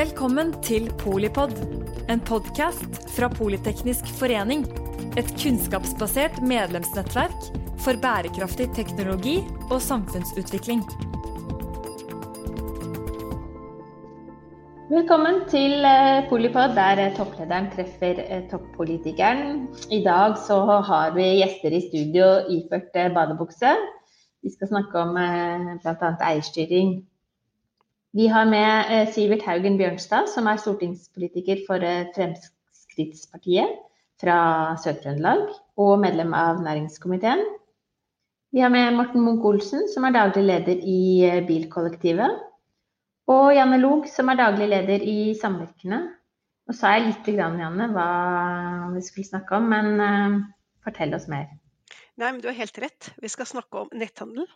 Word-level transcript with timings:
Velkommen 0.00 0.54
til 0.64 0.86
Polipod, 0.96 1.50
en 2.08 2.22
podkast 2.24 2.94
fra 3.12 3.26
Politeknisk 3.28 4.06
forening. 4.16 4.62
Et 5.20 5.28
kunnskapsbasert 5.42 6.38
medlemsnettverk 6.40 7.50
for 7.84 8.00
bærekraftig 8.00 8.70
teknologi 8.78 9.34
og 9.66 9.76
samfunnsutvikling. 9.84 10.80
Velkommen 14.94 15.42
til 15.52 15.84
eh, 15.84 16.22
Polipod, 16.32 16.72
der 16.80 17.04
eh, 17.04 17.12
topplederen 17.18 17.68
treffer 17.76 18.24
eh, 18.24 18.48
toppolitikeren. 18.48 19.68
I 19.92 20.00
dag 20.06 20.40
så 20.46 20.62
har 20.88 21.12
vi 21.18 21.28
gjester 21.42 21.76
i 21.76 21.84
studio 21.90 22.32
iført 22.56 22.96
badebukse. 23.18 23.76
Vi 24.40 24.56
skal 24.56 24.72
snakke 24.72 25.04
om 25.04 25.12
bl.a. 25.84 26.14
eierstyring 26.32 27.02
vi 28.12 28.26
har 28.26 28.46
med 28.50 28.90
eh, 28.90 29.08
Sivert 29.12 29.44
Haugen 29.46 29.76
Bjørnstad, 29.78 30.26
som 30.32 30.48
er 30.50 30.58
stortingspolitiker 30.58 31.62
for 31.68 31.82
eh, 31.86 32.08
Fremskrittspartiet 32.16 33.76
fra 34.20 34.38
Sør-Trøndelag 34.82 35.46
og 35.80 35.92
medlem 36.02 36.34
av 36.34 36.58
næringskomiteen. 36.64 37.44
Vi 38.50 38.64
har 38.64 38.72
med 38.74 38.96
Morten 38.98 39.22
Munch-Olsen, 39.22 39.86
som 39.92 40.08
er 40.08 40.16
daglig 40.18 40.42
leder 40.48 40.82
i 40.82 41.02
eh, 41.28 41.38
Bilkollektivet. 41.46 42.42
Og 43.30 43.52
Janne 43.54 43.78
Log, 43.78 44.08
som 44.10 44.32
er 44.32 44.42
daglig 44.42 44.66
leder 44.72 45.06
i 45.06 45.36
Samvirkene. 45.38 46.02
Nå 46.66 46.74
sa 46.74 46.96
jeg 46.96 47.12
litt, 47.12 47.30
Janne, 47.30 47.92
hva 47.94 48.10
vi 48.90 49.04
skulle 49.06 49.28
snakke 49.28 49.54
om, 49.58 49.70
men 49.70 50.42
fortell 50.82 51.14
oss 51.14 51.28
mer. 51.30 51.46
Nei, 52.18 52.32
men 52.32 52.42
Du 52.42 52.50
har 52.50 52.58
helt 52.58 52.78
rett. 52.82 53.12
Vi 53.22 53.30
skal 53.30 53.46
snakke 53.46 53.86
om 53.86 53.94
netthandel, 53.94 54.50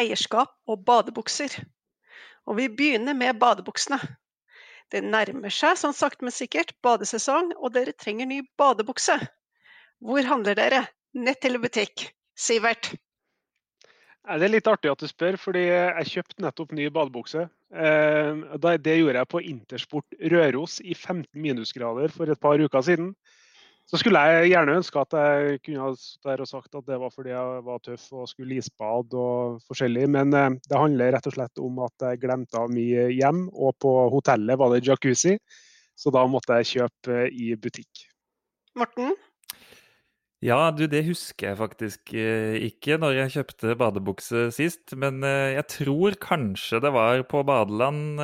eierskap 0.00 0.56
og 0.64 0.84
badebukser. 0.88 1.60
Og 2.48 2.58
vi 2.58 2.68
begynner 2.68 3.16
med 3.16 3.38
badebuksene. 3.40 3.98
Det 4.92 5.00
nærmer 5.04 5.52
seg 5.52 5.78
sånn 5.80 5.96
sakte, 5.96 6.26
men 6.26 6.34
sikkert 6.34 6.74
badesesong, 6.84 7.54
og 7.56 7.72
dere 7.76 7.94
trenger 7.96 8.28
ny 8.28 8.42
badebukse. 8.60 9.16
Hvor 10.04 10.28
handler 10.28 10.58
dere? 10.58 10.84
Nett 11.16 11.44
eller 11.46 11.62
butikk? 11.62 12.10
Sivert? 12.36 12.92
Det 14.24 14.46
er 14.46 14.52
litt 14.52 14.68
artig 14.68 14.88
at 14.88 15.02
du 15.02 15.08
spør, 15.08 15.36
fordi 15.40 15.66
jeg 15.68 16.10
kjøpte 16.10 16.44
nettopp 16.44 16.72
ny 16.76 16.88
badebukse. 16.92 17.46
Eh, 17.74 18.44
det 18.80 18.96
gjorde 18.96 19.20
jeg 19.20 19.30
på 19.30 19.42
Intersport 19.44 20.16
Røros 20.32 20.78
i 20.80 20.94
15 20.94 21.26
minusgrader 21.36 22.12
for 22.12 22.30
et 22.32 22.40
par 22.40 22.60
uker 22.60 22.84
siden. 22.86 23.12
Så 23.90 24.00
skulle 24.00 24.20
jeg 24.24 24.52
gjerne 24.54 24.78
ønske 24.78 25.00
at 25.02 25.14
jeg 25.18 25.58
kunne 25.64 25.82
ha 25.84 25.90
der 26.24 26.40
og 26.40 26.48
sagt 26.48 26.78
at 26.78 26.86
det 26.88 26.96
var 27.02 27.12
fordi 27.12 27.34
jeg 27.34 27.64
var 27.66 27.82
tøff 27.84 28.06
og 28.16 28.30
skulle 28.30 28.56
isbade 28.56 29.18
og 29.20 29.58
forskjellig, 29.68 30.06
men 30.14 30.32
eh, 30.32 30.56
det 30.70 30.80
handler 30.80 31.12
rett 31.12 31.28
og 31.28 31.36
slett 31.36 31.60
om 31.60 31.82
at 31.84 32.06
jeg 32.08 32.22
glemte 32.22 32.62
av 32.62 32.72
mye 32.72 33.10
hjem, 33.12 33.44
og 33.52 33.76
på 33.84 33.92
hotellet 34.14 34.60
var 34.60 34.72
det 34.72 34.86
jacuzzi, 34.88 35.36
så 36.00 36.12
da 36.14 36.24
måtte 36.26 36.56
jeg 36.62 36.70
kjøpe 36.72 37.26
i 37.28 37.52
butikk. 37.60 38.06
Morten? 38.80 39.12
Ja, 40.44 40.58
du, 40.76 40.86
det 40.90 41.04
husker 41.06 41.50
jeg 41.50 41.60
faktisk 41.60 42.14
eh, 42.16 42.56
ikke 42.64 42.96
når 43.00 43.18
jeg 43.18 43.34
kjøpte 43.36 43.76
badebukse 43.80 44.46
sist. 44.52 44.96
Men 44.96 45.20
eh, 45.28 45.54
jeg 45.58 45.68
tror 45.76 46.16
kanskje 46.24 46.80
det 46.84 46.92
var 46.96 47.20
på 47.28 47.44
badeland 47.44 48.16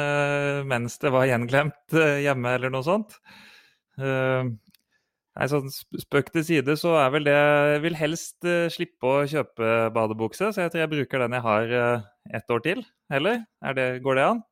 mens 0.72 0.98
det 1.04 1.12
var 1.12 1.28
gjenglemt 1.28 2.00
hjemme 2.24 2.56
eller 2.56 2.72
noe 2.72 2.84
sånt. 2.88 3.20
Nei, 5.40 5.46
sånn 5.48 5.70
Spøk 5.72 6.28
til 6.34 6.44
side, 6.44 6.74
så 6.76 6.98
er 7.00 7.12
vel 7.14 7.24
det 7.24 7.34
Jeg 7.34 7.82
vil 7.86 7.94
helst 7.96 8.44
uh, 8.44 8.68
slippe 8.72 9.08
å 9.08 9.22
kjøpe 9.28 9.88
badebukse, 9.94 10.50
så 10.52 10.66
jeg 10.66 10.72
tror 10.74 10.82
jeg 10.82 10.92
bruker 10.92 11.24
den 11.24 11.36
jeg 11.38 11.44
har 11.46 11.72
uh, 11.72 12.08
ett 12.36 12.52
år 12.52 12.60
til. 12.66 12.82
Eller? 13.08 13.46
Det, 13.78 13.86
går 14.04 14.20
det 14.20 14.26
an? 14.26 14.42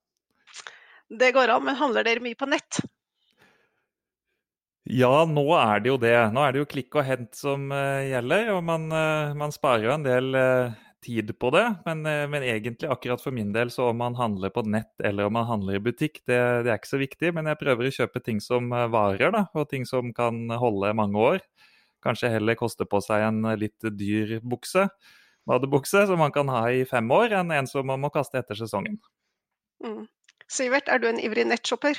Det 1.13 1.29
går 1.37 1.53
an, 1.53 1.67
men 1.67 1.77
handler 1.77 2.09
dere 2.09 2.25
mye 2.25 2.39
på 2.41 2.49
nett? 2.49 2.81
Ja, 4.89 5.27
nå 5.29 5.45
er 5.61 5.85
det 5.85 5.93
jo 5.93 6.01
det. 6.01 6.17
Nå 6.33 6.41
er 6.41 6.57
det 6.57 6.63
jo 6.63 6.71
klikk 6.73 6.97
og 6.97 7.05
hent 7.05 7.37
som 7.37 7.69
uh, 7.69 8.01
gjelder. 8.09 8.55
Og 8.57 8.65
man, 8.65 8.89
man, 9.37 9.53
sparer 9.53 9.91
jo 9.91 9.93
en 9.99 10.09
del 10.09 10.33
tid 11.09 11.33
på 11.41 11.51
det. 11.55 11.65
Men, 11.87 12.05
eh, 12.07 12.27
men, 12.29 12.45
egentlig, 12.45 12.91
akkurat 12.93 13.23
for 13.23 13.35
min 13.35 13.53
del, 13.53 13.71
så 13.73 13.91
om 13.91 13.99
man 13.99 14.17
handler 14.19 14.53
på 14.53 14.65
nett 14.69 15.01
eller 15.05 15.29
om 15.29 15.33
man 15.33 15.49
handler 15.49 15.79
i 15.79 15.83
butikk, 15.83 16.21
det, 16.29 16.39
det, 16.67 16.73
er 16.73 16.77
ikke 16.77 16.93
så 16.93 17.01
viktig. 17.01 17.33
Men 17.37 17.49
jeg 17.49 17.61
prøver 17.63 17.89
å 17.89 17.95
kjøpe 18.01 18.23
ting 18.25 18.43
som 18.45 18.69
eh, 18.73 18.89
varer, 18.93 19.33
da, 19.35 19.47
og 19.55 19.71
ting 19.73 19.89
som 19.89 20.13
kan 20.17 20.45
holde 20.61 20.93
mange 20.99 21.25
år. 21.33 21.41
Kanskje 22.05 22.31
heller 22.37 22.59
koste 22.59 22.87
på 22.87 23.01
seg 23.03 23.25
en 23.27 23.43
litt 23.59 23.89
dyr 23.99 24.39
bukse, 24.47 24.87
badebukse, 25.49 26.05
som 26.07 26.21
man 26.21 26.35
kan 26.35 26.51
ha 26.53 26.69
i 26.71 26.85
fem 26.87 27.09
år, 27.11 27.35
enn 27.41 27.51
en 27.57 27.71
som 27.71 27.89
man 27.89 28.05
må 28.05 28.13
kaste 28.15 28.39
etter 28.39 28.59
sesongen. 28.59 29.01
Mm. 29.83 30.05
Sivert, 30.49 30.89
er 30.89 31.03
du 31.03 31.09
en 31.11 31.21
ivrig 31.21 31.49
nettshopper? 31.49 31.99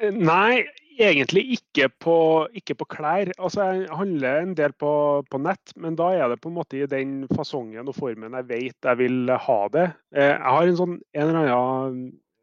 Nei, 0.00 0.64
egentlig 1.00 1.42
ikke 1.56 1.88
på, 2.00 2.16
ikke 2.56 2.76
på, 2.80 2.86
klær. 2.94 3.30
Altså, 3.38 3.66
Jeg 3.72 3.88
handler 3.96 4.42
en 4.42 4.54
del 4.56 4.72
på, 4.80 4.92
på, 5.30 5.40
nett, 5.42 5.74
men 5.76 5.96
da 5.98 6.10
er 6.16 6.32
det 6.32 6.40
på 6.40 6.50
en 6.50 6.56
måte 6.56 6.78
i 6.78 6.88
den 6.88 7.26
fasongen 7.34 7.88
og 7.88 7.96
formen 7.96 8.36
jeg 8.38 8.48
vet 8.48 8.88
jeg 8.88 9.00
vil 9.00 9.30
ha 9.30 9.60
det. 9.74 9.86
Eh, 10.14 10.32
jeg 10.32 10.54
har 10.56 10.68
en, 10.68 10.78
sånn, 10.78 10.98
en 11.12 11.26
eller 11.26 11.52
annen 11.56 12.00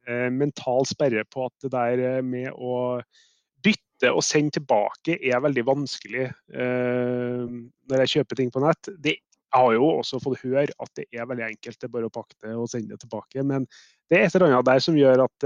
eh, 0.07 0.29
mental 0.33 0.85
sperre 0.89 1.25
på 1.33 1.47
at 1.47 1.65
det 1.65 1.73
der 1.73 2.21
med 2.25 2.51
å 2.53 3.01
bytte 3.65 4.13
og 4.13 4.25
sende 4.25 4.59
tilbake 4.59 5.17
er 5.17 5.41
veldig 5.43 5.65
vanskelig 5.67 6.27
eh, 6.29 7.45
når 7.89 8.03
jeg 8.03 8.17
kjøper 8.17 8.41
ting 8.41 8.53
på 8.53 8.63
nett. 8.65 8.93
Det, 9.01 9.17
jeg 9.47 9.63
har 9.63 9.73
jo 9.73 9.93
også 9.97 10.19
fått 10.21 10.43
høre 10.43 10.67
at 10.69 10.97
det 10.99 11.07
er 11.15 11.25
veldig 11.25 11.47
enkelt, 11.47 11.79
det 11.79 11.87
er 11.87 11.93
bare 11.93 12.09
å 12.09 12.13
pakke 12.13 12.35
det 12.43 12.57
og 12.57 12.69
sende 12.69 12.93
det 12.93 13.05
tilbake. 13.05 13.45
Men 13.47 13.65
det 14.11 14.19
er 14.19 14.27
et 14.27 14.35
eller 14.35 14.51
annet 14.51 14.69
der 14.69 14.83
som 14.83 14.97
gjør 14.99 15.23
at 15.25 15.45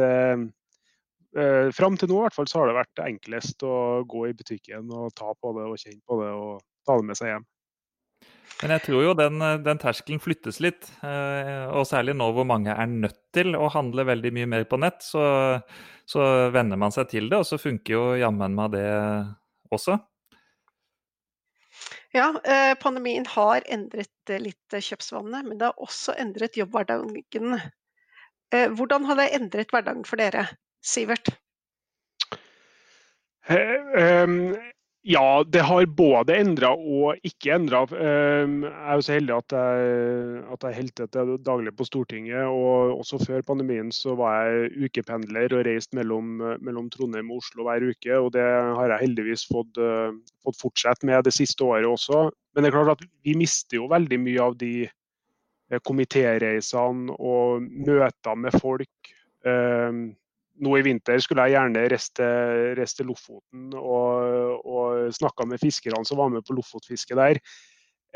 eh, 1.37 1.41
eh, 1.43 1.71
Fram 1.75 1.97
til 1.99 2.11
nå 2.11 2.19
i 2.19 2.25
hvert 2.25 2.37
fall, 2.37 2.49
så 2.49 2.61
har 2.61 2.69
det 2.71 2.79
vært 2.79 3.05
enklest 3.05 3.63
å 3.67 4.03
gå 4.09 4.27
i 4.29 4.35
butikken 4.37 4.91
og 4.91 5.13
ta 5.17 5.33
på 5.33 5.55
det 5.57 5.65
og 5.69 5.79
kjenne 5.79 6.03
på 6.07 6.19
det 6.21 6.29
og 6.35 6.61
ta 6.87 6.97
det 6.99 7.07
med 7.09 7.19
seg 7.19 7.33
hjem. 7.33 7.47
Men 8.61 8.75
jeg 8.75 8.83
tror 8.85 9.01
jo 9.01 9.13
den, 9.17 9.41
den 9.65 9.79
terskelen 9.81 10.21
flyttes 10.21 10.59
litt. 10.61 10.85
Eh, 11.01 11.65
og 11.73 11.87
særlig 11.89 12.13
nå 12.17 12.27
hvor 12.35 12.45
mange 12.45 12.75
er 12.75 12.91
nødt 12.91 13.17
til 13.33 13.55
å 13.57 13.71
handle 13.73 14.05
veldig 14.05 14.31
mye 14.37 14.49
mer 14.53 14.67
på 14.69 14.77
nett, 14.81 15.01
så, 15.01 15.23
så 16.05 16.27
venner 16.53 16.77
man 16.77 16.93
seg 16.93 17.09
til 17.09 17.31
det. 17.31 17.41
Og 17.41 17.47
så 17.49 17.57
funker 17.61 17.95
jo 17.95 18.03
jammen 18.21 18.53
meg 18.57 18.75
det 18.75 18.87
også. 19.73 19.97
Ja, 22.13 22.27
eh, 22.43 22.73
pandemien 22.75 23.25
har 23.33 23.63
endret 23.71 24.33
litt 24.43 24.75
kjøpsvannet, 24.75 25.47
men 25.47 25.57
det 25.57 25.69
har 25.69 25.79
også 25.81 26.13
endret 26.19 26.59
jobbhverdagen. 26.59 27.55
Eh, 28.51 28.67
hvordan 28.75 29.07
har 29.07 29.17
det 29.21 29.29
endret 29.37 29.71
hverdagen 29.71 30.03
for 30.07 30.19
dere? 30.19 30.49
Sivert? 30.81 31.31
Um, 33.51 34.53
ja, 35.01 35.43
det 35.49 35.63
har 35.65 35.85
både 35.97 36.35
endra 36.37 36.71
og 36.75 37.17
ikke 37.25 37.55
endra. 37.55 37.81
Um, 37.89 38.61
jeg 38.67 38.71
er 38.71 38.99
jo 38.99 39.05
så 39.05 39.15
heldig 39.15 39.35
at 39.35 39.55
jeg, 39.57 40.43
at 40.53 40.65
jeg 40.67 40.77
holdt 40.77 41.01
til 41.01 41.31
daglig 41.45 41.73
på 41.77 41.87
Stortinget. 41.89 42.45
og 42.45 42.99
Også 42.99 43.19
før 43.25 43.41
pandemien 43.47 43.89
så 43.95 44.15
var 44.19 44.45
jeg 44.45 44.85
ukependler 44.85 45.57
og 45.57 45.65
reiste 45.65 45.97
mellom, 45.97 46.37
mellom 46.61 46.89
Trondheim 46.93 47.33
og 47.33 47.41
Oslo 47.41 47.65
hver 47.65 47.87
uke. 47.89 48.13
og 48.17 48.31
Det 48.37 48.45
har 48.45 48.93
jeg 48.93 49.07
heldigvis 49.07 49.47
fått, 49.49 49.81
fått 50.45 50.61
fortsette 50.61 51.09
med 51.09 51.25
det 51.25 51.33
siste 51.33 51.65
året 51.65 51.89
også. 51.89 52.29
Men 52.53 52.63
det 52.63 52.71
er 52.71 52.77
klart 52.77 52.97
at 52.97 53.05
vi 53.25 53.35
mister 53.39 53.79
jo 53.79 53.89
veldig 53.91 54.19
mye 54.21 54.41
av 54.43 54.57
de 54.59 54.73
eh, 54.85 55.81
komitéreisene 55.87 57.15
og 57.17 57.63
møter 57.63 58.35
med 58.37 58.57
folk. 58.61 59.13
Um, 59.41 60.11
nå 60.61 60.77
i 60.77 60.85
vinter 60.85 61.21
skulle 61.23 61.47
jeg 61.47 61.57
gjerne 61.57 61.87
reist 61.91 62.97
til 62.99 63.09
Lofoten 63.09 63.71
og, 63.77 64.61
og 64.61 65.13
snakka 65.15 65.47
med 65.49 65.61
fiskerne 65.61 66.05
som 66.07 66.19
var 66.21 66.31
med 66.33 66.45
på 66.47 66.55
lofotfiske 66.57 67.17
der. 67.17 67.41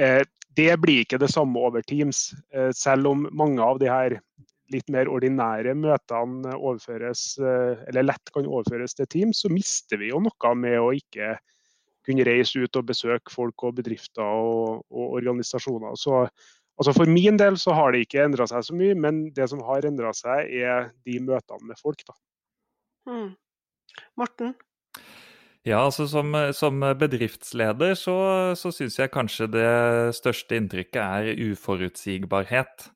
Eh, 0.02 0.22
det 0.56 0.74
blir 0.84 1.04
ikke 1.04 1.20
det 1.22 1.32
samme 1.34 1.60
over 1.60 1.84
Teams. 1.88 2.30
Eh, 2.54 2.72
selv 2.76 3.12
om 3.12 3.26
mange 3.32 3.64
av 3.64 3.80
de 3.82 3.90
her 3.92 4.20
litt 4.74 4.88
mer 4.90 5.10
ordinære 5.12 5.76
møtene 5.78 6.56
overføres, 6.56 7.36
eh, 7.38 7.82
eller 7.90 8.08
lett 8.10 8.34
kan 8.34 8.48
overføres 8.50 8.98
til 8.98 9.10
Teams, 9.12 9.44
så 9.44 9.52
mister 9.54 10.02
vi 10.02 10.10
jo 10.12 10.24
noe 10.26 10.56
med 10.58 10.80
å 10.82 10.92
ikke 10.96 11.36
kunne 12.06 12.26
reise 12.28 12.62
ut 12.62 12.78
og 12.78 12.90
besøke 12.92 13.34
folk 13.34 13.64
og 13.66 13.80
bedrifter 13.80 14.26
og, 14.26 14.86
og 14.92 15.18
organisasjoner. 15.22 15.98
Så 15.98 16.28
Altså 16.76 16.92
For 16.92 17.08
min 17.08 17.38
del 17.40 17.56
så 17.56 17.72
har 17.72 17.94
det 17.94 18.04
ikke 18.04 18.26
endra 18.26 18.48
seg 18.52 18.66
så 18.68 18.76
mye, 18.76 18.96
men 19.00 19.30
det 19.36 19.48
som 19.52 19.62
har 19.64 19.86
endra 19.88 20.12
seg, 20.16 20.50
er 20.52 20.90
de 21.08 21.22
møtene 21.24 21.70
med 21.70 21.80
folk. 21.80 22.02
da. 22.08 22.16
Mm. 23.06 23.36
Morten? 24.20 24.56
Ja, 25.66 25.80
altså 25.82 26.06
som, 26.06 26.36
som 26.54 26.84
bedriftsleder 27.00 27.96
så, 27.98 28.18
så 28.58 28.70
syns 28.74 29.00
jeg 29.00 29.14
kanskje 29.14 29.48
det 29.50 29.70
største 30.14 30.60
inntrykket 30.60 31.02
er 31.02 31.48
uforutsigbarhet. 31.50 32.92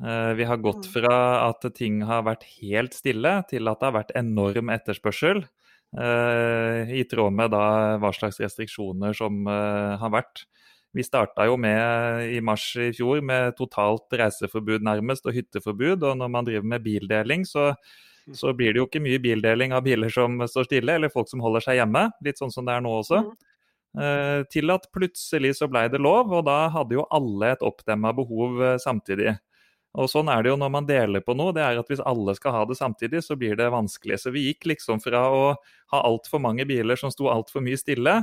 Eh, 0.00 0.32
vi 0.34 0.46
har 0.48 0.58
gått 0.64 0.88
mm. 0.88 0.92
fra 0.94 1.16
at 1.50 1.66
ting 1.76 2.00
har 2.08 2.24
vært 2.26 2.46
helt 2.60 2.96
stille, 2.96 3.34
til 3.50 3.68
at 3.70 3.80
det 3.80 3.88
har 3.88 3.98
vært 3.98 4.14
enorm 4.18 4.72
etterspørsel. 4.72 5.44
Eh, 6.00 6.92
I 6.98 7.04
tråd 7.10 7.36
med 7.36 7.52
da 7.54 7.64
hva 8.00 8.12
slags 8.16 8.40
restriksjoner 8.42 9.14
som 9.16 9.44
eh, 9.46 9.94
har 10.00 10.14
vært. 10.14 10.46
Vi 10.96 11.06
starta 11.06 11.46
jo 11.46 11.54
med 11.60 12.32
i 12.34 12.40
mars 12.42 12.72
i 12.74 12.90
fjor 12.96 13.20
med 13.22 13.54
totalt 13.58 14.10
reiseforbud 14.18 14.82
nærmest, 14.82 15.28
og 15.28 15.36
hytteforbud. 15.36 16.02
Og 16.02 16.16
når 16.18 16.32
man 16.32 16.48
driver 16.48 16.72
med 16.74 16.86
bildeling, 16.86 17.46
så. 17.46 17.74
Så 18.36 18.52
blir 18.56 18.74
det 18.74 18.80
jo 18.82 18.86
ikke 18.88 19.02
mye 19.02 19.20
bildeling 19.22 19.74
av 19.76 19.84
biler 19.86 20.12
som 20.12 20.38
står 20.48 20.68
stille, 20.68 20.96
eller 20.96 21.12
folk 21.12 21.30
som 21.30 21.42
holder 21.44 21.64
seg 21.64 21.80
hjemme. 21.80 22.08
Litt 22.24 22.40
sånn 22.40 22.52
som 22.54 22.66
det 22.68 22.76
er 22.76 22.84
nå 22.84 22.92
også. 23.00 23.22
Mm. 23.26 23.38
Eh, 23.98 24.40
til 24.54 24.70
at 24.70 24.86
plutselig 24.94 25.56
så 25.58 25.66
blei 25.70 25.88
det 25.90 25.98
lov, 26.02 26.30
og 26.30 26.44
da 26.46 26.68
hadde 26.70 26.94
jo 26.94 27.08
alle 27.10 27.54
et 27.56 27.64
oppdemma 27.66 28.12
behov 28.14 28.60
eh, 28.62 28.76
samtidig. 28.82 29.34
Og 29.98 30.06
sånn 30.06 30.30
er 30.30 30.44
det 30.44 30.52
jo 30.52 30.58
når 30.60 30.70
man 30.70 30.86
deler 30.86 31.24
på 31.26 31.34
noe. 31.34 31.54
det 31.54 31.64
er 31.66 31.80
at 31.80 31.88
Hvis 31.90 32.02
alle 32.06 32.36
skal 32.38 32.54
ha 32.54 32.60
det 32.68 32.78
samtidig, 32.78 33.24
så 33.26 33.34
blir 33.34 33.56
det 33.58 33.72
vanskelig. 33.74 34.20
Så 34.22 34.30
vi 34.30 34.46
gikk 34.46 34.68
liksom 34.70 35.02
fra 35.02 35.24
å 35.34 35.42
ha 35.90 36.02
altfor 36.06 36.38
mange 36.38 36.66
biler 36.68 36.96
som 36.96 37.10
sto 37.10 37.26
altfor 37.32 37.64
mye 37.66 37.80
stille, 37.80 38.20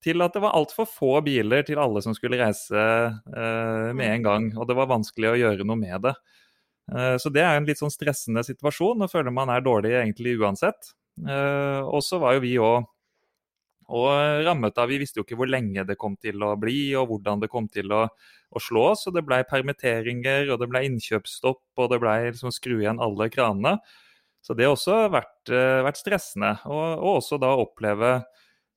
til 0.00 0.24
at 0.24 0.32
det 0.32 0.40
var 0.40 0.56
altfor 0.56 0.88
få 0.88 1.18
biler 1.20 1.60
til 1.68 1.76
alle 1.76 2.00
som 2.00 2.14
skulle 2.16 2.40
reise 2.40 2.80
eh, 2.80 3.90
med 3.92 4.06
en 4.14 4.24
gang. 4.24 4.46
Og 4.56 4.64
det 4.70 4.78
var 4.78 4.88
vanskelig 4.88 5.34
å 5.34 5.40
gjøre 5.42 5.68
noe 5.68 5.76
med 5.76 6.08
det. 6.08 6.14
Eh, 6.90 7.16
så 7.20 7.32
det 7.32 7.44
er 7.44 7.58
en 7.58 7.68
litt 7.68 7.80
sånn 7.80 7.92
stressende 7.92 8.44
situasjon, 8.46 9.04
og 9.04 9.12
føler 9.12 9.34
man 9.34 9.52
er 9.52 9.64
dårlig 9.64 9.94
egentlig 9.98 10.38
uansett. 10.40 10.94
Eh, 11.20 11.82
og 11.84 12.02
så 12.06 12.20
var 12.22 12.36
jo 12.36 12.44
vi 12.46 12.56
òg 12.62 12.88
og 13.90 14.44
rammet 14.46 14.76
av 14.78 14.86
Vi 14.86 15.00
visste 15.02 15.18
jo 15.18 15.24
ikke 15.26 15.34
hvor 15.40 15.50
lenge 15.50 15.82
det 15.82 15.96
kom 15.98 16.14
til 16.22 16.38
å 16.46 16.52
bli, 16.60 16.92
og 16.98 17.08
hvordan 17.10 17.40
det 17.42 17.50
kom 17.50 17.66
til 17.66 17.90
å, 17.94 18.04
å 18.06 18.62
slå. 18.62 18.92
Så 18.94 19.10
det 19.14 19.24
ble 19.26 19.40
permitteringer, 19.50 20.52
og 20.52 20.60
det 20.62 20.68
ble 20.70 20.84
innkjøpsstopp, 20.86 21.64
og 21.74 21.90
det 21.90 21.98
ble 22.02 22.14
liksom 22.28 22.54
skru 22.54 22.78
igjen 22.78 23.02
alle 23.02 23.26
kranene. 23.34 23.80
Så 24.46 24.54
det 24.56 24.68
har 24.68 24.76
også 24.76 25.02
vært, 25.12 25.50
eh, 25.52 25.80
vært 25.84 25.98
stressende. 26.00 26.52
Og, 26.70 26.84
og, 27.00 27.18
også 27.18 27.40
da 27.42 27.50
oppleve 27.58 28.12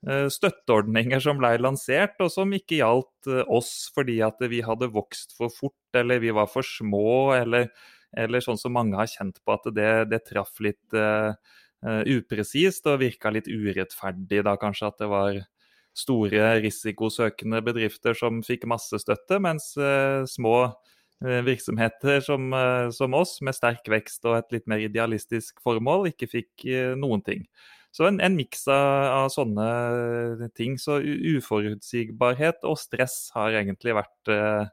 støtteordninger 0.04 1.22
som 1.24 1.40
ble 1.40 1.54
lansert, 1.64 2.18
og 2.24 2.32
som 2.34 2.52
ikke 2.56 2.82
gjaldt 2.82 3.30
eh, 3.32 3.44
oss 3.48 3.88
fordi 3.96 4.20
at 4.26 4.42
vi 4.52 4.60
hadde 4.66 4.92
vokst 4.92 5.36
for 5.38 5.54
fort 5.54 6.00
eller 6.00 6.20
vi 6.24 6.34
var 6.36 6.50
for 6.52 6.66
små, 6.68 7.32
eller, 7.38 7.70
eller 8.12 8.44
sånn 8.44 8.60
som 8.60 8.76
mange 8.76 8.98
har 9.00 9.08
kjent 9.08 9.40
på 9.44 9.56
at 9.56 9.70
det, 9.76 9.92
det 10.12 10.24
traff 10.28 10.60
litt 10.64 10.98
uh, 10.98 11.32
upresist 11.84 12.88
og 12.88 13.02
virka 13.02 13.32
litt 13.32 13.48
urettferdig 13.48 14.42
da 14.48 14.56
kanskje 14.60 14.90
at 14.90 15.02
det 15.04 15.10
var 15.12 15.40
store 15.94 16.48
risikosøkende 16.64 17.60
bedrifter 17.64 18.18
som 18.18 18.40
fikk 18.44 18.66
masse 18.72 18.98
støtte, 19.04 19.40
mens 19.44 19.74
uh, 19.80 20.26
små 20.30 20.74
virksomheter 21.24 22.18
som, 22.20 22.50
som, 22.92 23.14
oss 23.16 23.38
med 23.46 23.56
sterk 23.56 23.86
vekst 23.88 24.26
og 24.28 24.34
et 24.36 24.50
litt 24.58 24.66
mer 24.68 24.82
idealistisk 24.84 25.62
formål 25.64 26.10
ikke 26.10 26.28
fikk 26.28 26.66
noen 27.00 27.24
ting. 27.24 27.46
Så 27.94 28.08
en, 28.10 28.18
en 28.26 28.34
miks 28.34 28.66
av, 28.72 29.10
av, 29.14 29.28
sånne 29.30 30.50
ting. 30.58 30.80
Så 30.82 30.98
uforutsigbarhet 31.04 32.66
og 32.66 32.80
stress 32.82 33.28
har 33.36 33.54
egentlig 33.60 33.94
vært, 33.94 34.32
uh, 34.34 34.66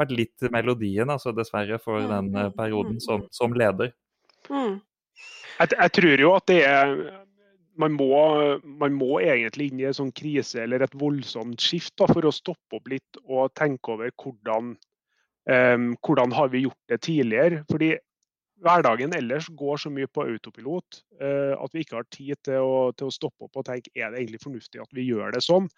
vært 0.00 0.14
litt 0.14 0.48
melodien, 0.50 1.12
altså 1.12 1.34
dessverre, 1.36 1.78
for 1.82 2.02
mm, 2.02 2.08
den 2.10 2.32
uh, 2.34 2.48
perioden 2.56 2.98
som, 3.02 3.28
som 3.34 3.54
leder. 3.54 3.94
Mm. 4.50 4.80
Jeg, 5.60 5.70
jeg, 5.76 5.92
tror 6.00 6.24
jo 6.24 6.32
at 6.34 6.50
det 6.50 6.64
er 6.66 6.96
man 7.78 7.94
må, 7.98 8.08
man 8.62 8.94
må, 8.94 9.18
egentlig 9.22 9.70
inn 9.70 9.80
i 9.82 9.86
en 9.88 9.96
sånn 9.96 10.12
krise 10.14 10.62
eller 10.62 10.84
et 10.84 10.94
voldsomt 10.98 11.62
skift 11.62 11.94
da, 11.98 12.06
for 12.10 12.26
å 12.26 12.34
stoppe 12.34 12.78
opp 12.78 12.90
litt 12.90 13.18
og 13.24 13.54
tenke 13.58 13.94
over 13.94 14.12
hvordan, 14.14 14.74
um, 15.50 15.88
hvordan 16.06 16.34
har 16.38 16.52
vi 16.52 16.64
gjort 16.66 16.92
det 16.92 17.00
tidligere. 17.06 17.62
Fordi 17.70 17.94
hverdagen 18.64 19.14
ellers 19.16 19.48
går 19.58 19.82
så 19.82 19.92
mye 19.92 20.08
på 20.10 20.24
autopilot 20.28 21.02
uh, 21.22 21.54
at 21.58 21.74
vi 21.74 21.84
ikke 21.84 22.00
har 22.00 22.08
tid 22.12 22.38
til 22.46 22.64
å, 22.64 22.78
til 22.96 23.10
å, 23.10 23.14
stoppe 23.14 23.46
opp 23.46 23.60
og 23.60 23.68
tenke 23.68 23.92
er 23.94 24.10
det 24.10 24.22
egentlig 24.22 24.42
fornuftig 24.44 24.82
at 24.82 24.96
vi 24.96 25.06
gjør 25.08 25.34
det 25.34 25.44
sånn. 25.44 25.68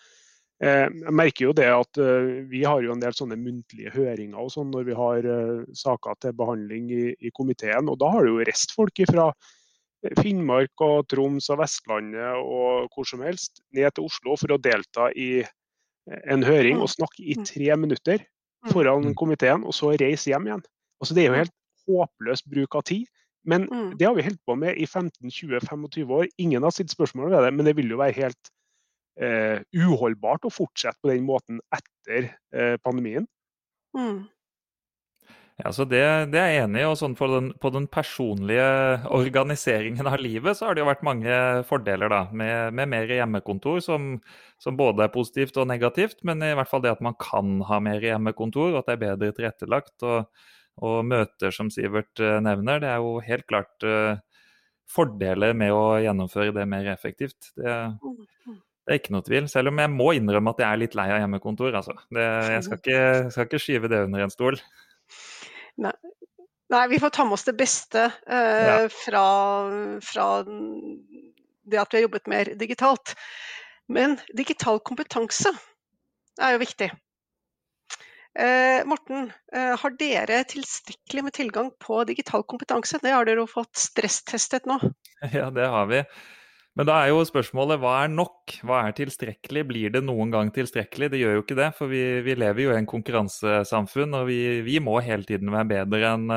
Uh, 0.63 0.87
jeg 0.89 1.17
merker 1.19 1.49
jo 1.49 1.57
det 1.57 1.69
at 1.69 2.01
uh, 2.01 2.31
Vi 2.49 2.63
har 2.65 2.81
jo 2.81 2.95
en 2.95 3.03
del 3.03 3.13
sånne 3.17 3.37
muntlige 3.37 3.93
høringer 3.93 4.39
og 4.41 4.55
sånn 4.55 4.73
når 4.73 4.89
vi 4.89 4.97
har 4.97 5.29
saker 5.77 6.17
til 6.23 6.39
behandling 6.39 6.89
i, 6.95 7.05
i, 7.21 7.35
komiteen. 7.37 7.91
og 7.93 8.01
Da 8.01 8.11
har 8.15 8.25
det 8.25 8.33
jo 8.33 8.49
restfolk 8.49 9.05
fra 9.11 9.29
Finnmark 10.21 10.87
og 10.87 11.09
Troms 11.11 11.51
og 11.51 11.61
Vestlandet 11.61 12.39
og 12.39 12.93
hvor 12.95 13.09
som 13.09 13.25
helst 13.27 13.61
ned 13.75 13.97
til 13.97 14.07
Oslo 14.07 14.37
for 14.39 14.55
å 14.55 14.61
delta 14.63 15.11
i 15.19 15.41
en 16.31 16.45
høring 16.47 16.79
og 16.79 16.93
snakke 16.93 17.25
i 17.25 17.35
mm. 17.35 17.47
tre 17.49 17.77
minutter 17.81 18.23
foran 18.71 19.11
mm. 19.11 19.15
komiteen, 19.19 19.65
og 19.67 19.75
så 19.75 19.93
reise 19.99 20.31
hjem 20.31 20.47
igjen. 20.49 20.63
Altså 21.03 21.17
Det 21.17 21.25
er 21.25 21.33
jo 21.33 21.41
helt 21.41 21.57
håpløs 21.87 22.45
bruk 22.51 22.79
av 22.79 22.87
tid. 22.91 23.07
Men 23.47 23.69
mm. 23.71 23.91
det 23.99 24.09
har 24.09 24.15
vi 24.19 24.27
holdt 24.27 24.43
på 24.47 24.59
med 24.59 24.77
i 24.77 24.87
15-20-25 24.87 26.15
år. 26.19 26.29
Ingen 26.43 26.67
har 26.67 26.75
stilt 26.75 26.95
spørsmål 26.95 27.31
ved 27.31 27.47
det, 27.47 27.53
men 27.55 27.69
det 27.69 27.77
vil 27.79 27.93
jo 27.95 28.01
være 28.01 28.19
helt 28.19 28.51
eh, 29.23 29.61
uholdbart 29.77 30.49
å 30.49 30.55
fortsette 30.55 30.99
på 31.03 31.13
den 31.13 31.27
måten 31.29 31.61
etter 31.75 32.33
eh, 32.55 32.75
pandemien. 32.83 33.29
Mm. 33.97 34.25
Ja, 35.57 35.71
så 35.73 35.87
det, 35.89 36.03
det, 36.35 36.41
er 36.41 36.51
jeg 36.53 36.65
enig 36.67 36.83
i. 36.83 36.89
og 36.91 36.99
sånn 37.01 37.15
på 37.17 37.29
den, 37.31 37.47
på 37.57 37.71
den, 37.73 37.87
personlige 37.89 38.67
organiseringen 39.09 40.11
av 40.11 40.19
livet 40.21 40.59
så 40.59 40.67
har 40.67 40.77
det 40.77 40.83
jo 40.83 40.89
vært 40.91 41.07
mange 41.07 41.39
fordeler 41.65 42.13
da, 42.13 42.19
med, 42.29 42.75
med 42.77 42.91
mer 42.93 43.15
hjemmekontor, 43.15 43.81
som, 43.85 44.19
som, 44.61 44.77
både 44.77 45.07
er 45.07 45.15
positivt 45.15 45.57
og 45.57 45.71
negativt. 45.71 46.21
Men 46.29 46.45
i 46.45 46.53
hvert 46.59 46.69
fall 46.69 46.85
det 46.85 46.93
at 46.93 47.01
man 47.05 47.17
kan 47.23 47.63
ha 47.71 47.81
mer 47.81 48.05
hjemmekontor, 48.05 48.75
og 48.75 48.83
at 48.83 48.91
det 48.91 48.99
er 48.99 49.05
bedre 49.07 49.33
tilrettelagt. 49.39 49.97
og 50.05 50.29
og 50.85 51.05
møter, 51.09 51.53
som 51.55 51.71
Sivert 51.73 52.21
eh, 52.21 52.39
nevner, 52.45 52.81
det 52.83 52.91
er 52.93 53.05
jo 53.05 53.17
helt 53.25 53.47
klart 53.49 53.87
uh, 53.87 54.19
fordeler 54.93 55.57
med 55.57 55.73
å 55.73 55.97
gjennomføre 56.05 56.53
det 56.57 56.67
mer 56.69 56.89
effektivt. 56.93 57.53
Det, 57.57 57.77
det, 57.97 58.91
er 58.91 59.01
ikke 59.01 59.15
noe 59.17 59.25
tvil. 59.27 59.49
Selv 59.51 59.73
om 59.73 59.81
jeg 59.81 59.93
må 59.95 60.11
innrømme 60.19 60.53
at 60.53 60.61
jeg 60.63 60.69
er 60.69 60.83
litt 60.83 60.99
lei 60.99 61.09
av 61.15 61.23
hjemmekontor. 61.23 61.73
Altså. 61.81 61.97
Det, 62.13 62.27
jeg 62.53 62.67
skal 62.67 62.83
ikke, 62.83 63.01
skal 63.33 63.49
ikke, 63.49 63.63
skyve 63.63 63.91
det 63.93 64.03
under 64.09 64.27
en 64.27 64.35
stol. 64.35 64.61
Nei. 65.81 65.95
Nei 66.73 66.83
vi 66.91 66.99
får 66.99 67.13
ta 67.15 67.25
med 67.25 67.39
oss 67.39 67.47
det 67.47 67.57
beste 67.57 68.09
uh, 68.11 68.69
ja. 68.69 68.79
fra, 68.93 69.25
fra 70.05 70.29
det 70.45 71.81
at 71.81 71.93
vi 71.93 71.99
har 71.99 72.07
jobbet 72.09 72.31
mer 72.31 72.53
digitalt. 72.59 73.17
Men 73.89 74.19
digital 74.37 74.83
kompetanse 74.85 75.55
er 76.43 76.57
jo 76.57 76.63
viktig. 76.63 76.91
Eh, 78.37 78.85
Morten, 78.85 79.31
eh, 79.53 79.73
har 79.81 79.93
dere 79.97 80.43
tilstrekkelig 80.45 81.23
med 81.25 81.33
tilgang 81.33 81.71
på 81.81 82.03
digital 82.05 82.43
kompetanse? 82.45 82.99
Det 83.01 83.15
har 83.15 83.25
dere 83.25 83.45
jo 83.45 83.49
fått 83.49 83.77
stresstestet 83.81 84.69
nå. 84.69 84.77
Ja, 85.33 85.49
det 85.51 85.69
har 85.73 85.87
vi. 85.89 86.03
Men 86.77 86.89
da 86.91 86.99
er 87.01 87.15
jo 87.15 87.23
spørsmålet 87.25 87.81
hva 87.81 87.95
er 88.03 88.11
nok? 88.13 88.59
Hva 88.69 88.83
er 88.85 88.97
tilstrekkelig? 88.99 89.63
Blir 89.71 89.95
det 89.95 90.03
noen 90.05 90.35
gang 90.35 90.51
tilstrekkelig? 90.53 91.09
Det 91.15 91.23
gjør 91.23 91.39
jo 91.39 91.45
ikke 91.47 91.57
det, 91.57 91.71
for 91.79 91.89
vi, 91.89 92.03
vi 92.27 92.35
lever 92.37 92.67
jo 92.67 92.75
i 92.75 92.77
en 92.77 92.89
konkurransesamfunn, 92.91 94.19
og 94.19 94.29
vi, 94.29 94.41
vi 94.67 94.77
må 94.85 94.99
hele 95.01 95.25
tiden 95.25 95.49
være 95.55 95.71
bedre 95.73 96.13
enn 96.13 96.29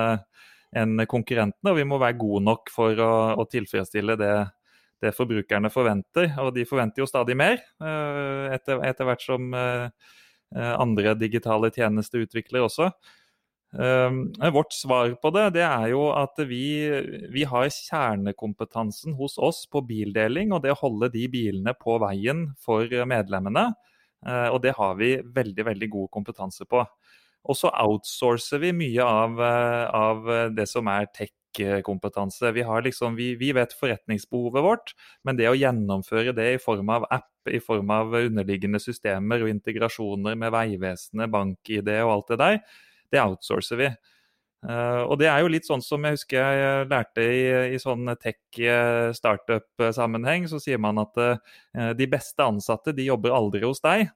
en 0.79 1.03
konkurrentene. 1.09 1.73
Og 1.73 1.81
vi 1.81 1.87
må 1.89 1.99
være 1.99 2.19
gode 2.21 2.45
nok 2.47 2.71
for 2.71 3.03
å, 3.03 3.11
å 3.41 3.47
tilfredsstille 3.51 4.15
det, 4.21 4.31
det, 5.03 5.11
forbrukerne 5.17 5.73
forventer. 5.73 6.31
Og 6.45 6.53
de 6.55 6.63
forventer 6.69 7.03
jo 7.03 7.09
stadig 7.09 7.35
mer 7.35 7.59
eh, 7.59 8.55
etter, 8.55 8.79
etter 8.87 9.11
hvert 9.11 9.27
som 9.27 9.51
Eh, 9.51 9.87
andre 10.55 11.13
digitale 11.19 11.69
tjenesteutviklere 11.73 12.65
også. 12.65 12.89
Um, 13.71 14.33
vårt 14.53 14.73
svar 14.73 15.11
på 15.21 15.29
det, 15.29 15.43
det 15.59 15.61
er 15.61 15.91
jo 15.91 16.07
at 16.17 16.39
vi, 16.49 16.89
vi, 17.29 17.43
har 17.45 17.67
kjernekompetansen 17.69 19.13
hos 19.13 19.37
oss 19.37 19.59
på 19.69 19.83
bildeling 19.85 20.55
og 20.55 20.63
det 20.63 20.73
å 20.73 20.79
holde 20.79 21.11
de 21.13 21.27
bilene 21.29 21.75
på 21.77 21.99
veien 22.01 22.47
for 22.57 22.89
medlemmene. 23.05 23.67
Uh, 24.25 24.49
og 24.49 24.63
det 24.65 24.73
har 24.79 24.97
vi 24.97 25.11
veldig, 25.21 25.67
veldig 25.69 25.89
god 25.93 26.09
kompetanse 26.17 26.65
på. 26.65 26.81
Og 27.45 27.55
så 27.55 27.69
outsourcer 27.69 28.65
vi 28.65 28.73
mye 28.75 29.05
av, 29.05 29.37
av 29.39 30.25
det 30.51 30.65
som 30.67 30.89
er 30.91 31.05
tech 31.13 31.31
kompetanse. 31.83 32.51
Vi, 32.55 32.63
liksom, 32.83 33.15
vi, 33.17 33.31
vi, 33.39 33.49
vet 33.57 33.73
forretningsbehovet 33.73 34.63
vårt, 34.63 34.93
men 35.23 35.39
det 35.39 35.49
å 35.49 35.57
gjennomføre 35.57 36.35
det 36.37 36.53
i 36.53 36.61
form 36.61 36.89
av 36.93 37.07
app, 37.09 37.31
i 37.49 37.59
form 37.63 37.89
av 37.93 38.13
underliggende 38.13 38.79
systemer 38.79 39.43
og 39.43 39.49
integrasjoner 39.49 40.35
med 40.37 40.53
Vegvesenet, 40.53 41.31
bank-ID 41.33 41.89
og 42.03 42.11
alt 42.13 42.31
det 42.33 42.39
der, 42.43 42.59
det 43.09 43.23
outsourcer 43.23 43.81
vi. 43.81 43.89
Uh, 44.59 45.07
og 45.07 45.15
det 45.21 45.29
er 45.31 45.39
jo 45.39 45.53
litt 45.53 45.63
sånn 45.63 45.79
som 45.79 46.03
jeg 46.03 46.17
husker 46.17 46.35
jeg 46.35 46.87
lærte 46.91 47.23
i, 47.23 47.71
i 47.75 47.77
sånn 47.79 48.03
tech-startup-sammenheng. 48.19 50.47
Så 50.51 50.59
sier 50.59 50.75
man 50.83 50.99
at 50.99 51.15
uh, 51.15 51.39
de 51.95 52.07
beste 52.11 52.43
ansatte 52.43 52.91
de 52.95 53.03
jobber 53.07 53.31
aldri 53.35 53.61
hos 53.63 53.79
deg. 53.85 54.09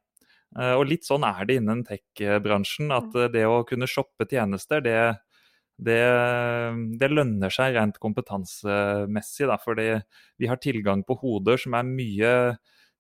Uh, 0.57 0.73
og 0.75 0.87
litt 0.91 1.05
sånn 1.07 1.23
er 1.27 1.45
det 1.47 1.55
innen 1.61 1.83
tech-bransjen. 1.87 2.91
At 2.91 3.13
det 3.33 3.45
å 3.47 3.63
kunne 3.67 3.87
shoppe 3.87 4.25
tjenester, 4.27 4.81
det, 4.83 5.15
det, 5.85 6.03
det, 6.99 7.09
lønner 7.11 7.53
seg 7.53 7.75
rent 7.77 7.99
kompetansemessig. 8.01 9.47
Da, 9.49 9.57
fordi 9.61 9.89
vi 10.41 10.49
har 10.49 10.61
tilgang 10.61 11.03
på 11.07 11.17
hoder 11.21 11.59
som 11.61 11.75
er 11.77 11.87
mye, 11.87 12.33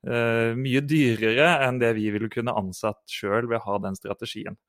uh, 0.07 0.51
mye 0.59 0.83
dyrere 0.85 1.49
enn 1.67 1.81
det 1.81 1.93
vi 1.99 2.09
ville 2.13 2.31
kunne 2.33 2.55
ansatt 2.59 3.01
sjøl 3.09 3.49
ved 3.49 3.61
å 3.61 3.65
ha 3.67 3.79
den 3.87 3.99
strategien. 3.99 4.59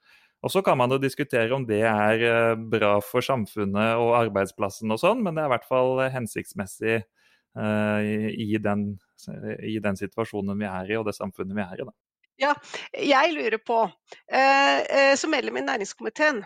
Og 0.45 0.53
Så 0.53 0.61
kan 0.61 0.77
man 0.77 0.93
jo 0.93 1.01
diskutere 1.01 1.55
om 1.57 1.65
det 1.69 1.83
er 1.89 2.25
uh, 2.25 2.55
bra 2.57 2.97
for 3.05 3.25
samfunnet 3.25 4.01
og 4.01 4.17
arbeidsplassen, 4.23 4.93
og 4.93 5.01
sånn, 5.01 5.23
men 5.25 5.37
det 5.37 5.45
er 5.45 5.51
i 5.51 5.55
hvert 5.55 5.69
fall 5.69 6.03
hensiktsmessig 6.13 6.99
uh, 7.01 8.01
i, 8.01 8.35
i, 8.49 8.51
den, 8.59 8.91
i, 9.61 9.79
den, 9.81 10.01
situasjonen 10.01 10.59
vi 10.61 10.69
er 10.69 10.93
i 10.93 10.99
og 11.01 11.09
det 11.09 11.17
samfunnet 11.17 11.57
vi 11.57 11.65
er 11.65 11.81
i. 11.81 11.89
Da. 11.89 11.97
Ja, 12.43 12.53
jeg 12.99 13.31
lurer 13.37 13.61
på, 13.63 13.77
som 15.15 15.31
medlem 15.31 15.61
i 15.61 15.63
næringskomiteen, 15.63 16.41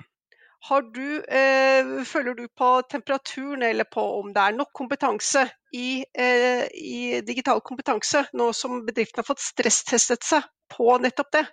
du, 0.94 1.22
eh, 1.28 2.04
føler 2.04 2.34
du 2.34 2.48
på 2.48 2.82
temperaturen 2.90 3.62
eller 3.62 3.84
på 3.84 4.02
om 4.20 4.32
det 4.34 4.42
er 4.42 4.56
nok 4.56 4.72
kompetanse 4.74 5.46
i, 5.72 6.04
eh, 6.14 6.66
i 6.74 7.20
digital 7.24 7.60
kompetanse, 7.60 8.26
nå 8.34 8.52
som 8.52 8.84
bedriften 8.86 9.22
har 9.22 9.28
fått 9.28 9.40
stresstestet 9.40 10.24
seg 10.24 10.42
på 10.68 10.98
nettopp 11.00 11.32
det? 11.32 11.46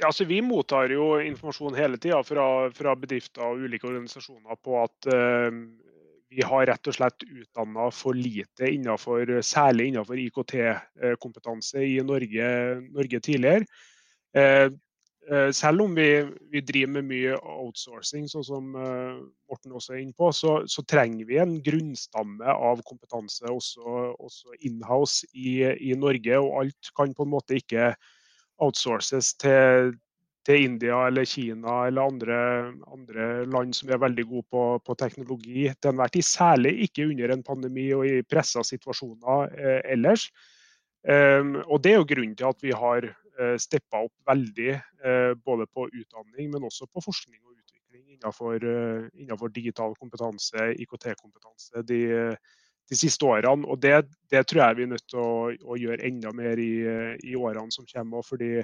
Ja, 0.00 0.06
altså 0.06 0.24
Vi 0.24 0.40
mottar 0.40 0.88
jo 0.88 1.18
informasjon 1.20 1.76
hele 1.76 1.98
tida 1.98 2.22
fra, 2.24 2.70
fra, 2.72 2.94
bedrifter 2.96 3.42
og 3.44 3.66
ulike 3.66 3.88
organisasjoner 3.90 4.56
på 4.62 4.78
at 4.80 5.10
eh, 5.12 5.50
vi 6.30 6.46
har 6.46 6.66
rett 6.70 6.86
og 6.86 6.94
slett 6.94 7.26
utdanna 7.26 7.90
for 7.90 8.14
lite 8.14 8.70
innenfor, 8.70 9.40
særlig 9.42 9.90
innenfor 9.90 10.20
IKT-kompetanse 10.22 11.82
i 11.82 11.98
Norge, 12.06 12.46
Norge 12.94 13.20
tidligere. 13.20 13.66
Eh, 15.30 15.50
selv 15.54 15.84
om 15.84 15.94
vi, 15.94 16.26
vi, 16.50 16.60
driver 16.60 16.96
med 16.96 17.06
mye 17.06 17.36
outsourcing, 17.38 18.24
sånn 18.26 18.42
som 18.42 18.72
uh, 18.74 19.20
Morten 19.46 19.76
også 19.78 19.94
er 19.94 20.00
inne 20.02 20.16
på, 20.18 20.32
så, 20.34 20.56
så, 20.66 20.82
trenger 20.90 21.28
vi 21.28 21.38
en 21.38 21.52
grunnstamme 21.62 22.50
av 22.50 22.82
kompetanse 22.88 23.46
også, 23.46 23.84
også 24.18 24.58
inhouse 24.66 25.28
i, 25.30 25.60
i, 25.70 25.94
Norge. 25.94 26.40
Og 26.40 26.56
alt 26.64 26.90
kan 26.98 27.14
på 27.14 27.28
en 27.28 27.34
måte 27.36 27.60
ikke 27.60 27.92
outsources 28.58 29.36
til, 29.38 29.94
til 30.48 30.66
India 30.66 31.04
eller 31.06 31.28
Kina 31.30 31.84
eller 31.86 32.10
andre, 32.10 32.40
andre, 32.90 33.30
land 33.46 33.78
som 33.78 33.94
er 33.94 34.02
veldig 34.02 34.26
gode 34.32 34.48
på, 34.50 34.66
på 34.82 34.98
teknologi 34.98 35.68
til 35.70 35.92
enhver 35.92 36.10
tid. 36.10 36.26
Særlig 36.26 36.74
ikke 36.88 37.06
under 37.06 37.36
en 37.36 37.46
pandemi 37.46 37.86
og 37.94 38.08
i 38.08 38.18
pressa 38.26 38.66
situasjoner 38.66 39.54
eh, 39.54 39.80
ellers. 39.94 40.26
Um, 41.06 41.54
og 41.70 41.78
Det 41.80 41.94
er 41.94 42.02
jo 42.02 42.10
grunnen 42.10 42.34
til 42.36 42.50
at 42.50 42.58
vi 42.60 42.74
har 42.76 43.06
steppa 43.60 44.04
opp 44.06 44.14
veldig 44.28 44.72
uh, 44.76 45.32
både 45.44 45.66
på 45.72 45.86
utdanning, 45.88 46.50
men 46.52 46.66
også 46.68 46.88
på 46.90 47.02
forskning 47.04 47.40
og 47.44 47.54
utvikling 47.54 48.16
innenfor, 48.16 48.56
uh, 48.64 49.06
innenfor 49.16 49.52
digital 49.54 49.96
kompetanse, 50.00 50.70
IKT-kompetanse, 50.84 51.84
de, 51.88 52.00
de, 52.90 52.98
siste 52.98 53.26
årene. 53.26 53.66
Og 53.66 53.80
det, 53.82 54.04
det, 54.32 54.44
tror 54.46 54.64
jeg 54.64 54.78
vi 54.78 54.86
er 54.88 54.92
nødt 54.94 55.08
til 55.10 55.22
å, 55.24 55.34
å 55.50 55.80
gjøre 55.80 56.06
enda 56.08 56.34
mer 56.36 56.60
i, 56.60 56.72
i, 57.24 57.34
årene 57.38 57.74
som 57.74 57.88
kommer. 57.90 58.26
Fordi 58.26 58.60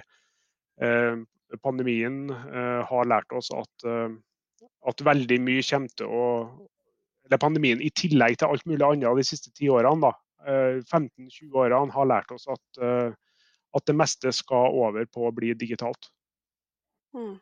pandemien 1.64 2.26
har 2.28 3.06
lært 3.09 3.33
oss 3.33 3.49
at, 3.54 3.85
at 4.90 5.04
veldig 5.09 5.38
mye 5.40 5.62
kommer 5.64 5.95
til 5.97 6.11
å 6.12 6.26
eller 7.26 7.42
pandemien 7.42 7.83
i 7.83 7.90
tillegg 7.90 8.38
til 8.38 8.52
alt 8.52 8.66
mulig 8.68 8.85
annet 8.87 9.18
de 9.18 9.26
siste 9.26 9.52
ti 9.56 9.71
årene 9.73 10.04
da, 10.04 10.12
15-20 10.47 11.47
eh, 11.49 11.56
årene 11.62 11.95
har 11.95 12.11
lært 12.11 12.35
oss 12.35 12.47
at, 12.52 12.83
eh, 12.83 13.11
at, 13.75 13.87
det 13.88 13.96
meste 13.96 14.32
skal 14.32 14.76
over 14.76 15.08
på 15.11 15.26
å 15.26 15.35
bli 15.35 15.54
digitalt. 15.58 16.11
Mm. 17.16 17.37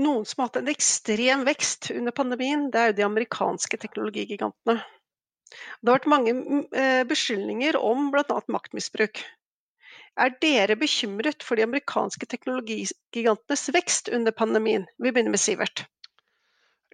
Noen 0.00 0.24
som 0.28 0.42
har 0.42 0.50
hatt 0.50 0.60
en 0.60 0.70
ekstrem 0.70 1.42
vekst 1.48 1.90
under 1.90 2.14
pandemien, 2.14 2.68
det 2.70 2.78
er 2.80 2.92
jo 2.92 2.98
de 3.00 3.06
amerikanske 3.08 3.80
teknologigigantene. 3.82 4.78
Det 5.50 5.90
har 5.90 5.98
vært 5.98 6.10
mange 6.12 6.34
mm, 6.36 6.64
eh, 6.78 7.02
beskyldninger 7.10 7.78
om 7.80 8.12
bl.a. 8.14 8.40
maktmisbruk. 8.54 9.24
Er 10.20 10.34
dere 10.42 10.76
bekymret 10.78 11.42
for 11.46 11.58
de 11.58 11.64
amerikanske 11.66 12.26
teknologigigantenes 12.30 13.66
vekst 13.74 14.10
under 14.14 14.34
pandemien? 14.36 14.86
Vi 14.98 15.10
begynner 15.10 15.34
med 15.34 15.42
Sivert. 15.42 15.86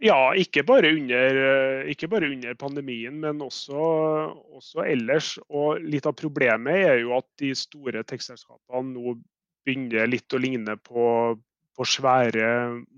Ja, 0.05 0.35
ikke 0.37 0.61
bare, 0.69 0.91
under, 0.93 1.39
eh, 1.41 1.87
ikke 1.89 2.09
bare 2.13 2.29
under, 2.29 2.55
pandemien, 2.55 3.17
men 3.21 3.41
også, 3.41 3.79
også, 4.59 4.85
ellers. 4.85 5.39
Og 5.49 5.81
litt 5.81 6.05
av 6.07 6.13
problemet 6.19 6.83
er 6.85 6.99
jo 7.01 7.15
at 7.17 7.27
de 7.41 7.55
store 7.57 8.03
tekstselskapene 8.05 8.93
nå 8.93 9.15
begynner 9.65 10.11
litt 10.11 10.37
å 10.37 10.41
ligne 10.43 10.77
på, 10.77 11.07
på 11.77 11.89
svære 11.89 12.51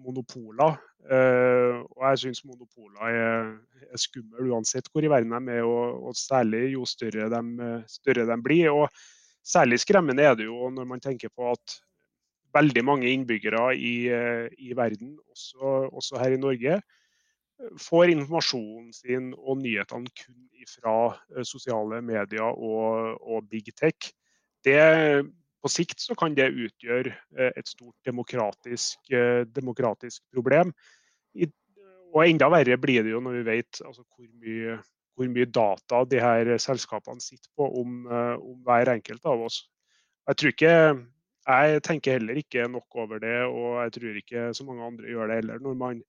monopoler. 0.03 0.75
Uh, 1.09 1.87
og 1.95 2.03
jeg 2.03 2.19
syns 2.21 2.43
monopoler 2.45 3.07
er, 3.09 3.47
er 3.87 4.01
skumle 4.03 4.45
uansett 4.51 4.91
hvor 4.93 5.07
i 5.07 5.09
verden 5.09 5.31
de 5.47 5.55
er, 5.55 5.65
og, 5.65 6.03
og 6.11 6.19
særlig 6.19 6.75
jo 6.75 6.83
større 6.85 7.31
de, 7.33 7.69
større 7.89 8.27
de 8.29 8.37
blir. 8.45 8.75
Og 8.75 8.91
særlig 9.47 9.79
skremmende 9.81 10.27
er 10.27 10.35
det 10.37 10.51
jo 10.51 10.69
når 10.75 10.91
man 10.91 11.01
tenker 11.01 11.31
på 11.33 11.47
at 11.55 11.79
veldig 12.59 12.85
mange 12.87 13.11
innbyggere 13.11 13.73
i, 13.77 13.95
eh, 14.13 14.47
i 14.59 14.75
verden, 14.77 15.17
også, 15.33 15.89
også, 15.93 16.19
her 16.23 16.35
i 16.35 16.41
Norge, 16.41 16.81
får 17.83 18.13
informasjonen 18.13 18.93
sin 18.95 19.33
og 19.35 19.59
nyhetene 19.63 20.11
kun 20.21 20.69
fra 20.69 20.95
eh, 21.35 21.45
sosiale 21.47 22.01
medier 22.05 22.47
og, 22.47 23.19
og, 23.23 23.49
big 23.51 23.73
tech. 23.79 24.13
Det, 24.67 24.79
på 25.63 25.71
sikt 25.71 26.07
kan 26.19 26.37
det 26.39 26.51
utgjøre 26.53 27.15
eh, 27.39 27.53
et 27.55 27.71
stort 27.71 27.97
demokratisk, 28.07 29.11
demokratisk 29.55 30.23
problem. 30.35 30.73
I, 31.35 31.51
og 32.15 32.23
enda 32.25 32.49
verre 32.53 32.79
blir 32.81 33.05
det 33.05 33.13
jo 33.13 33.21
når 33.23 33.41
vi 33.41 33.49
vet 33.51 33.83
altså, 33.85 34.05
hvor, 34.07 34.31
mye, 34.41 34.79
hvor, 35.15 35.29
mye, 35.35 35.51
data 35.51 36.05
de 36.09 36.23
her 36.23 36.55
selskapene 36.63 37.23
sitter 37.23 37.51
på 37.59 37.69
om, 37.83 38.01
om 38.09 38.57
hver 38.65 38.95
enkelt 38.95 39.27
av 39.29 39.45
oss. 39.51 39.61
Jeg 40.29 40.39
tror 40.41 40.55
ikke 40.55 40.73
jeg 41.49 41.83
tenker 41.87 42.19
heller 42.19 42.39
ikke 42.41 42.69
nok 42.69 43.01
over 43.01 43.21
det, 43.23 43.41
og 43.49 43.81
jeg 43.85 43.95
tror 43.97 44.21
ikke 44.21 44.47
så 44.57 44.67
mange 44.69 44.85
andre 44.85 45.09
gjør 45.09 45.31
det 45.31 45.39
heller. 45.41 45.61
Når 45.65 45.77
man 45.81 46.03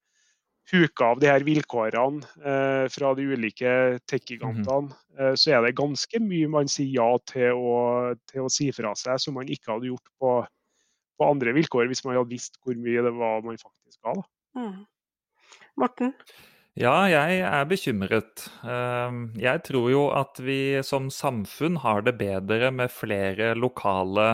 huker 0.69 1.05
av 1.05 1.21
de 1.21 1.29
her 1.29 1.45
vilkårene 1.47 2.27
eh, 2.45 2.85
fra 2.91 3.13
de 3.17 3.25
ulike 3.31 3.71
tech-gigantene, 4.09 4.91
mm. 4.91 5.15
eh, 5.19 5.33
så 5.39 5.55
er 5.55 5.65
det 5.65 5.77
ganske 5.79 6.21
mye 6.23 6.51
man 6.51 6.69
sier 6.71 6.91
ja 6.99 7.09
til 7.31 7.55
å, 7.57 7.79
til 8.29 8.45
å 8.45 8.51
si 8.53 8.69
fra 8.75 8.93
seg 8.99 9.21
som 9.23 9.39
man 9.39 9.49
ikke 9.49 9.73
hadde 9.73 9.89
gjort 9.89 10.13
på, 10.21 10.35
på, 11.17 11.31
andre 11.31 11.55
vilkår, 11.57 11.89
hvis 11.89 12.03
man 12.05 12.19
hadde 12.19 12.35
visst 12.35 12.59
hvor 12.63 12.77
mye 12.77 13.07
det 13.07 13.15
var 13.17 13.41
man 13.47 13.59
faktisk 13.61 13.99
ga. 14.05 14.15
Mm. 14.59 14.85
Morten? 15.79 16.13
Ja, 16.79 17.09
jeg 17.11 17.41
er 17.43 17.65
bekymret. 17.67 18.45
Ehm, 18.63 19.31
jeg 19.39 19.63
tror 19.67 19.89
jo 19.91 20.03
at 20.15 20.37
vi 20.39 20.79
som 20.85 21.09
samfunn 21.11 21.79
har 21.83 22.05
det 22.05 22.13
bedre 22.21 22.69
med 22.71 22.93
flere 22.93 23.51
lokale 23.57 24.29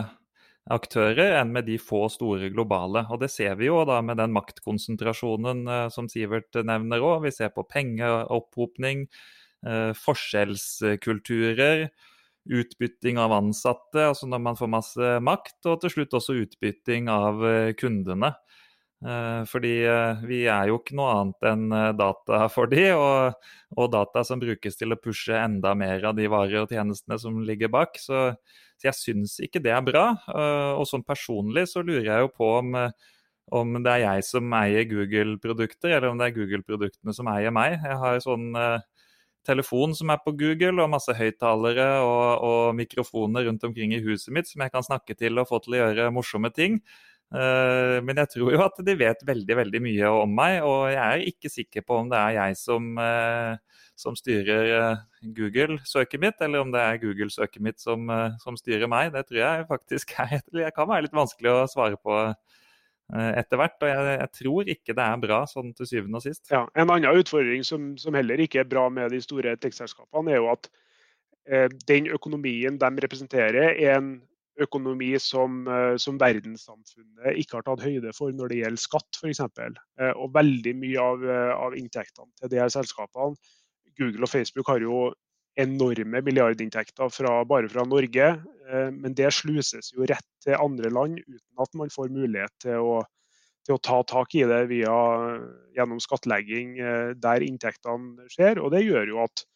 aktører 0.72 1.36
enn 1.38 1.52
med 1.54 1.66
de 1.68 1.76
få 1.78 2.06
store 2.12 2.50
globale. 2.54 3.04
Og 3.12 3.20
Det 3.22 3.30
ser 3.30 3.54
vi 3.60 3.68
jo 3.68 3.84
da 3.88 4.00
med 4.02 4.18
den 4.20 4.34
maktkonsentrasjonen 4.34 5.66
eh, 5.68 5.88
som 5.94 6.08
Sivert 6.10 6.58
nevner 6.58 7.02
òg. 7.04 7.22
Vi 7.26 7.34
ser 7.34 7.52
på 7.54 7.66
pengeopphopning, 7.70 9.06
eh, 9.66 9.92
forskjellskulturer, 9.96 11.88
utbytting 12.46 13.18
av 13.18 13.34
ansatte, 13.34 14.04
altså 14.06 14.28
når 14.30 14.42
man 14.42 14.58
får 14.58 14.70
masse 14.70 15.14
makt, 15.22 15.58
og 15.66 15.80
til 15.82 15.90
slutt 15.96 16.14
også 16.14 16.38
utbytting 16.44 17.10
av 17.10 17.42
eh, 17.46 17.72
kundene. 17.78 18.34
Fordi 19.46 19.72
vi 20.26 20.40
er 20.50 20.70
jo 20.70 20.80
ikke 20.80 20.96
noe 20.98 21.12
annet 21.14 21.46
enn 21.46 21.74
data 21.94 22.40
for 22.54 22.66
de, 22.72 22.88
og, 22.98 23.50
og 23.78 23.90
data 23.92 24.24
som 24.26 24.40
brukes 24.42 24.74
til 24.80 24.94
å 24.94 24.98
pushe 24.98 25.36
enda 25.38 25.76
mer 25.78 26.08
av 26.10 26.16
de 26.18 26.26
varer 26.32 26.64
og 26.64 26.74
tjenestene 26.74 27.18
som 27.22 27.38
ligger 27.46 27.70
bak. 27.70 28.00
Så 28.02 28.32
så 28.76 28.90
jeg 28.90 28.98
syns 28.98 29.36
ikke 29.44 29.62
det 29.64 29.72
er 29.72 29.84
bra. 29.84 30.06
Eh, 30.28 30.72
og 30.76 30.86
sånn 30.88 31.04
personlig 31.06 31.66
så 31.70 31.82
lurer 31.84 32.10
jeg 32.10 32.26
jo 32.26 32.32
på 32.36 32.50
om, 32.58 32.74
eh, 32.76 33.14
om 33.56 33.78
det 33.80 33.94
er 33.94 34.02
jeg 34.04 34.26
som 34.28 34.52
eier 34.58 34.84
Google-produkter, 34.90 35.96
eller 35.96 36.10
om 36.10 36.20
det 36.20 36.28
er 36.28 36.36
Google-produktene 36.36 37.14
som 37.16 37.30
eier 37.32 37.54
meg. 37.54 37.78
Jeg 37.80 37.98
har 38.02 38.20
sånn 38.20 38.50
telefon 39.46 39.94
som 39.94 40.10
er 40.10 40.18
på 40.24 40.34
Google, 40.36 40.82
og 40.82 40.90
masse 40.90 41.14
høyttalere 41.14 41.86
og, 42.02 42.42
og, 42.42 42.62
mikrofoner 42.76 43.46
rundt 43.46 43.64
omkring 43.64 43.94
i 43.94 44.02
huset 44.02 44.34
mitt 44.34 44.50
som 44.50 44.64
jeg 44.64 44.74
kan 44.74 44.84
snakke 44.84 45.14
til 45.14 45.38
og 45.38 45.46
få 45.48 45.62
til 45.62 45.76
å 45.76 45.84
gjøre 45.84 46.10
morsomme 46.12 46.50
ting. 46.50 46.80
Uh, 47.34 47.98
men 48.06 48.20
jeg 48.22 48.30
tror 48.36 48.52
jo 48.54 48.60
at 48.62 48.76
de 48.86 48.94
vet 48.94 49.22
veldig 49.26 49.56
veldig 49.58 49.80
mye 49.82 50.10
om 50.22 50.34
meg, 50.38 50.60
og 50.62 50.92
jeg 50.92 51.02
er 51.02 51.24
ikke 51.26 51.50
sikker 51.50 51.82
på 51.82 52.02
om 52.04 52.12
det 52.12 52.20
er 52.20 52.36
jeg 52.36 52.58
som 52.60 52.92
uh, 53.02 53.56
som 53.96 54.16
styrer 54.16 54.70
eh, 54.76 55.04
Google-søket 55.36 56.20
mitt, 56.20 56.40
eller 56.44 56.62
om 56.62 56.72
det 56.72 56.82
er 56.84 57.00
Google-søket 57.00 57.64
mitt 57.64 57.80
som, 57.80 58.04
eh, 58.12 58.36
som, 58.42 58.58
styrer 58.60 58.88
meg. 58.92 59.12
Det 59.14 59.24
tror 59.30 59.40
jeg 59.40 59.68
faktisk 59.70 60.12
er, 60.26 60.40
jeg 60.60 60.74
kan 60.76 60.88
være 60.90 61.06
litt 61.06 61.16
vanskelig 61.16 61.52
å 61.52 61.68
svare 61.72 61.98
på 62.00 62.18
eh, 62.20 63.30
etter 63.40 63.60
hvert. 63.60 63.78
Og 63.80 63.90
jeg, 63.90 64.18
jeg, 64.20 64.32
tror 64.40 64.72
ikke 64.76 64.96
det 64.98 65.06
er 65.06 65.22
bra 65.24 65.42
sånn 65.50 65.72
til 65.76 65.88
syvende 65.88 66.20
og 66.20 66.26
sist. 66.26 66.44
Ja, 66.52 66.66
en 66.76 66.92
annen 66.92 67.22
utfordring 67.22 67.64
som, 67.66 67.94
som 68.00 68.16
heller 68.18 68.44
ikke 68.44 68.62
er 68.62 68.70
bra 68.70 68.86
med 68.92 69.16
de 69.16 69.22
store 69.24 69.56
tekstselskapene, 69.62 70.36
er 70.36 70.42
jo 70.42 70.52
at 70.52 70.70
eh, 71.48 71.68
den 71.88 72.12
økonomien 72.12 72.76
de 72.82 72.92
representerer, 73.06 73.72
er 73.72 73.96
en 73.96 74.16
økonomi 74.64 75.10
som, 75.20 75.66
som, 76.00 76.16
verdenssamfunnet 76.20 77.36
ikke 77.42 77.58
har 77.58 77.66
tatt 77.66 77.84
høyde 77.84 78.12
for 78.16 78.32
når 78.32 78.52
det 78.52 78.60
gjelder 78.62 78.82
skatt 78.82 79.18
f.eks. 79.20 79.42
Eh, 79.42 80.12
og 80.14 80.32
veldig 80.36 80.72
mye 80.80 81.04
av, 81.12 81.26
av 81.68 81.76
inntektene 81.76 82.32
til 82.40 82.52
de 82.54 82.62
her 82.62 82.72
selskapene 82.72 83.36
Google 83.96 84.26
og 84.26 84.32
Facebook 84.32 84.68
har 84.70 84.84
jo 84.84 85.10
enorme 85.56 86.20
milliardinntekter 86.24 87.10
fra, 87.12 87.40
bare 87.48 87.68
fra 87.72 87.84
Norge, 87.88 88.28
eh, 88.68 88.88
men 88.92 89.16
det 89.16 89.32
sluses 89.34 89.92
jo 89.94 90.06
rett 90.08 90.28
til 90.44 90.58
andre 90.60 90.92
land 90.92 91.20
uten 91.24 91.62
at 91.62 91.78
man 91.78 91.92
får 91.92 92.12
mulighet 92.12 92.52
til 92.62 92.84
å, 92.84 92.98
til 93.66 93.76
å 93.76 93.82
ta 93.88 94.02
tak 94.08 94.36
i 94.36 94.44
det 94.48 94.62
via, 94.72 94.96
gjennom 95.76 96.02
skattlegging 96.02 96.76
eh, 96.78 97.12
der 97.16 97.44
inntektene 97.46 98.28
skjer. 98.32 98.60
Og 98.60 98.74
det 98.76 98.84
gjør 98.84 99.14
jo 99.14 99.22
at, 99.24 99.46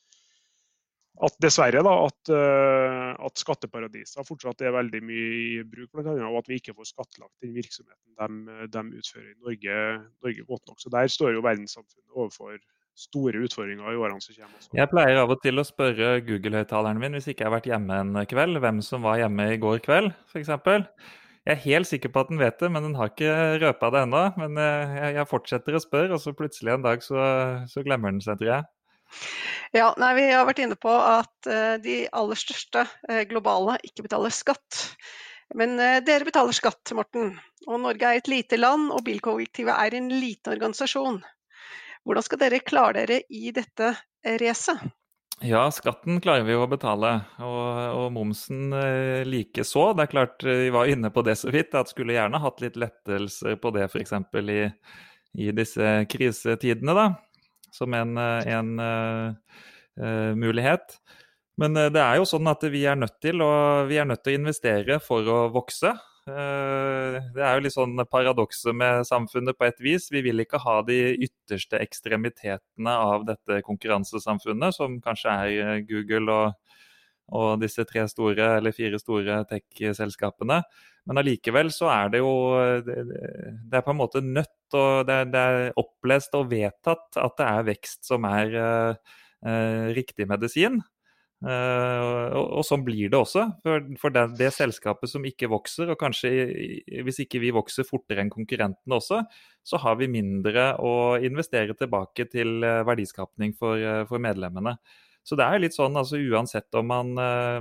at 1.21 1.37
dessverre 1.43 1.83
da, 1.85 1.95
at, 2.07 2.33
uh, 2.33 3.13
at, 3.27 3.41
skatteparadiser 3.41 4.25
fortsatt 4.25 4.63
er 4.65 4.77
veldig 4.77 5.01
mye 5.05 5.31
i 5.37 5.47
bruk, 5.69 5.91
blant 5.93 6.13
annet, 6.15 6.27
og 6.31 6.41
at 6.41 6.51
vi 6.51 6.61
ikke 6.61 6.77
får 6.77 6.93
skattlagt 6.93 7.45
den 7.45 7.53
virksomheten 7.57 8.15
de, 8.17 8.69
de 8.73 9.01
utfører 9.01 9.27
i 9.29 9.39
Norge, 9.39 9.81
Norge, 10.25 10.47
godt 10.49 10.71
nok. 10.71 10.79
Så 10.81 10.93
Der 10.95 11.13
står 11.13 11.35
jo 11.37 11.45
verdenssamfunnet 11.45 12.17
overfor 12.17 12.57
store 13.01 13.45
utfordringer 13.45 13.93
i 13.93 14.01
årene 14.01 14.21
som 14.23 14.37
kommer. 14.37 14.57
Også. 14.59 14.73
Jeg 14.77 14.93
pleier 14.93 15.23
av 15.23 15.33
og 15.33 15.41
til 15.45 15.61
å 15.61 15.67
spørre 15.67 16.11
Google-høyttaleren 16.27 17.01
min 17.01 17.17
hvis 17.17 17.31
ikke 17.31 17.45
jeg 17.45 17.51
har 17.51 17.57
vært 17.59 17.71
hjemme 17.71 18.01
en 18.03 18.21
kveld, 18.29 18.61
hvem 18.65 18.83
som 18.85 19.07
var 19.07 19.21
hjemme 19.23 19.53
i 19.55 19.61
går 19.61 19.81
kveld, 19.85 20.13
f.eks. 20.33 20.53
Jeg 21.49 21.57
er 21.57 21.63
helt 21.65 21.89
sikker 21.89 22.13
på 22.13 22.21
at 22.21 22.29
den 22.29 22.41
vet 22.41 22.59
det, 22.61 22.69
men 22.73 22.85
den 22.85 22.99
har 22.99 23.09
ikke 23.09 23.61
røpa 23.63 23.89
det 23.95 24.03
ennå. 24.05 24.25
Men 24.43 24.59
eh, 24.61 24.99
jeg, 24.99 25.15
jeg, 25.17 25.29
fortsetter 25.31 25.77
å 25.77 25.81
spørre, 25.81 26.13
og 26.13 26.21
så 26.21 26.35
plutselig 26.37 26.75
en 26.75 26.85
dag 26.85 27.01
så, 27.05 27.23
så 27.71 27.85
glemmer 27.87 28.13
den 28.13 28.21
seg, 28.25 28.37
tror 28.41 28.51
jeg. 28.53 28.69
Ja, 29.77 29.93
nei, 30.01 30.15
Vi 30.19 30.29
har 30.33 30.47
vært 30.49 30.63
inne 30.65 30.79
på 30.79 30.93
at 30.93 31.51
uh, 31.51 31.77
de 31.83 32.03
aller 32.17 32.39
største 32.39 32.87
uh, 32.87 33.23
globale 33.31 33.79
ikke 33.87 34.07
betaler 34.07 34.35
skatt. 34.35 34.85
Men 35.55 35.77
uh, 35.79 35.99
dere 36.07 36.29
betaler 36.29 36.57
skatt, 36.57 36.95
Morten. 36.97 37.35
Og 37.69 37.83
Norge 37.83 38.07
er 38.07 38.21
et 38.21 38.31
lite 38.31 38.59
land, 38.59 38.89
og 38.95 39.05
bilkollektivet 39.07 39.75
er 39.75 39.99
en 39.99 40.09
liten 40.13 40.55
organisasjon. 40.55 41.21
Hvordan 42.07 42.27
skal 42.27 42.41
dere 42.41 42.65
klare 42.65 43.05
dere 43.05 43.21
i 43.29 43.53
dette 43.55 43.93
racet? 44.41 44.81
Ja, 45.41 45.63
skatten 45.73 46.19
klarer 46.21 46.45
vi 46.45 46.53
jo 46.53 46.67
å 46.67 46.69
betale, 46.69 47.15
og, 47.41 47.69
og 47.97 48.11
momsen 48.13 48.75
eh, 48.77 49.23
likeså. 49.25 49.87
Det 49.97 50.05
er 50.05 50.11
klart, 50.13 50.45
Vi 50.45 50.69
var 50.73 50.91
inne 50.93 51.09
på 51.13 51.25
det 51.25 51.39
så 51.41 51.53
vidt, 51.53 51.73
at 51.77 51.89
skulle 51.89 52.13
gjerne 52.13 52.43
hatt 52.43 52.61
litt 52.61 52.77
lettelser 52.81 53.57
på 53.61 53.73
det 53.73 53.87
f.eks. 53.89 54.13
I, 54.37 54.59
i 55.41 55.49
disse 55.57 55.95
krisetidene, 56.13 56.97
da 56.97 57.07
som 57.75 57.95
en, 57.95 58.17
eh, 58.19 58.53
en 58.57 58.71
uh, 58.81 60.35
mulighet. 60.37 60.99
Men 61.61 61.75
det 61.77 62.01
er 62.01 62.17
jo 62.17 62.29
sånn 62.29 62.49
at 62.49 62.63
vi 62.73 62.87
er 62.89 62.97
nødt 62.97 63.19
til, 63.21 63.43
å, 63.45 63.85
nødt 63.85 64.23
til 64.25 64.33
å 64.33 64.39
investere 64.39 64.97
for 65.05 65.27
å 65.29 65.41
vokse. 65.53 65.91
Det 66.25 67.43
er 67.43 67.57
jo 67.59 67.65
litt 67.65 67.75
sånn 67.75 68.01
paradokset 68.09 68.73
med 68.77 69.05
samfunnet 69.05 69.59
på 69.59 69.67
et 69.67 69.83
vis. 69.83 70.07
Vi 70.15 70.23
vil 70.25 70.41
ikke 70.41 70.61
ha 70.63 70.79
de 70.87 70.97
ytterste 71.27 71.81
ekstremitetene 71.83 72.95
av 72.95 73.27
dette 73.29 73.61
konkurransesamfunnet, 73.67 74.77
som 74.79 74.97
kanskje 75.05 75.35
er 75.35 75.85
Google 75.91 76.33
og, 76.33 76.79
og 77.35 77.51
disse 77.61 77.85
tre 77.89 78.07
store 78.09 78.55
eller 78.61 78.77
fire 78.77 79.03
store 79.03 79.43
tech-selskapene. 79.51 80.63
Men 81.11 81.21
allikevel 81.21 81.75
så 81.75 81.91
er 81.93 82.15
det 82.15 82.23
jo 82.23 82.33
Det 82.87 83.77
er 83.77 83.85
på 83.85 83.93
en 83.93 84.01
måte 84.01 84.25
nødt 84.25 84.60
og 84.79 85.09
det, 85.09 85.19
det 85.35 85.41
er 85.41 85.81
opplest 85.81 86.35
og 86.39 86.49
vedtatt 86.53 87.19
at 87.21 87.37
det 87.39 87.49
er 87.49 87.69
vekst 87.69 88.09
som 88.09 88.27
er 88.29 88.57
uh, 88.61 89.87
riktig 89.97 90.29
medisin. 90.31 90.81
Uh, 91.41 92.35
og, 92.37 92.47
og, 92.59 92.65
sånn 92.69 92.85
blir 92.85 93.09
det 93.13 93.17
også. 93.17 93.47
For, 93.65 93.87
for 94.03 94.15
det, 94.15 94.27
det, 94.41 94.51
selskapet 94.53 95.13
som 95.13 95.25
ikke 95.25 95.49
vokser, 95.53 95.93
og 95.93 96.01
kanskje 96.01 96.33
hvis 97.07 97.23
ikke 97.25 97.41
vi 97.43 97.55
vokser 97.57 97.89
fortere 97.89 98.25
enn 98.25 98.33
konkurrentene 98.33 98.99
også, 98.99 99.23
så 99.65 99.81
har 99.81 99.97
vi 100.01 100.11
mindre 100.13 100.75
å 100.85 100.93
investere 101.25 101.77
tilbake 101.79 102.29
til 102.33 102.61
verdiskapning 102.61 103.57
for, 103.57 103.81
for 104.11 104.23
medlemmene. 104.23 104.77
Så 105.25 105.37
det 105.37 105.47
er 105.47 105.61
litt 105.61 105.77
sånn, 105.77 105.97
altså 106.01 106.21
uansett 106.21 106.73
om 106.81 106.89
man, 106.89 107.13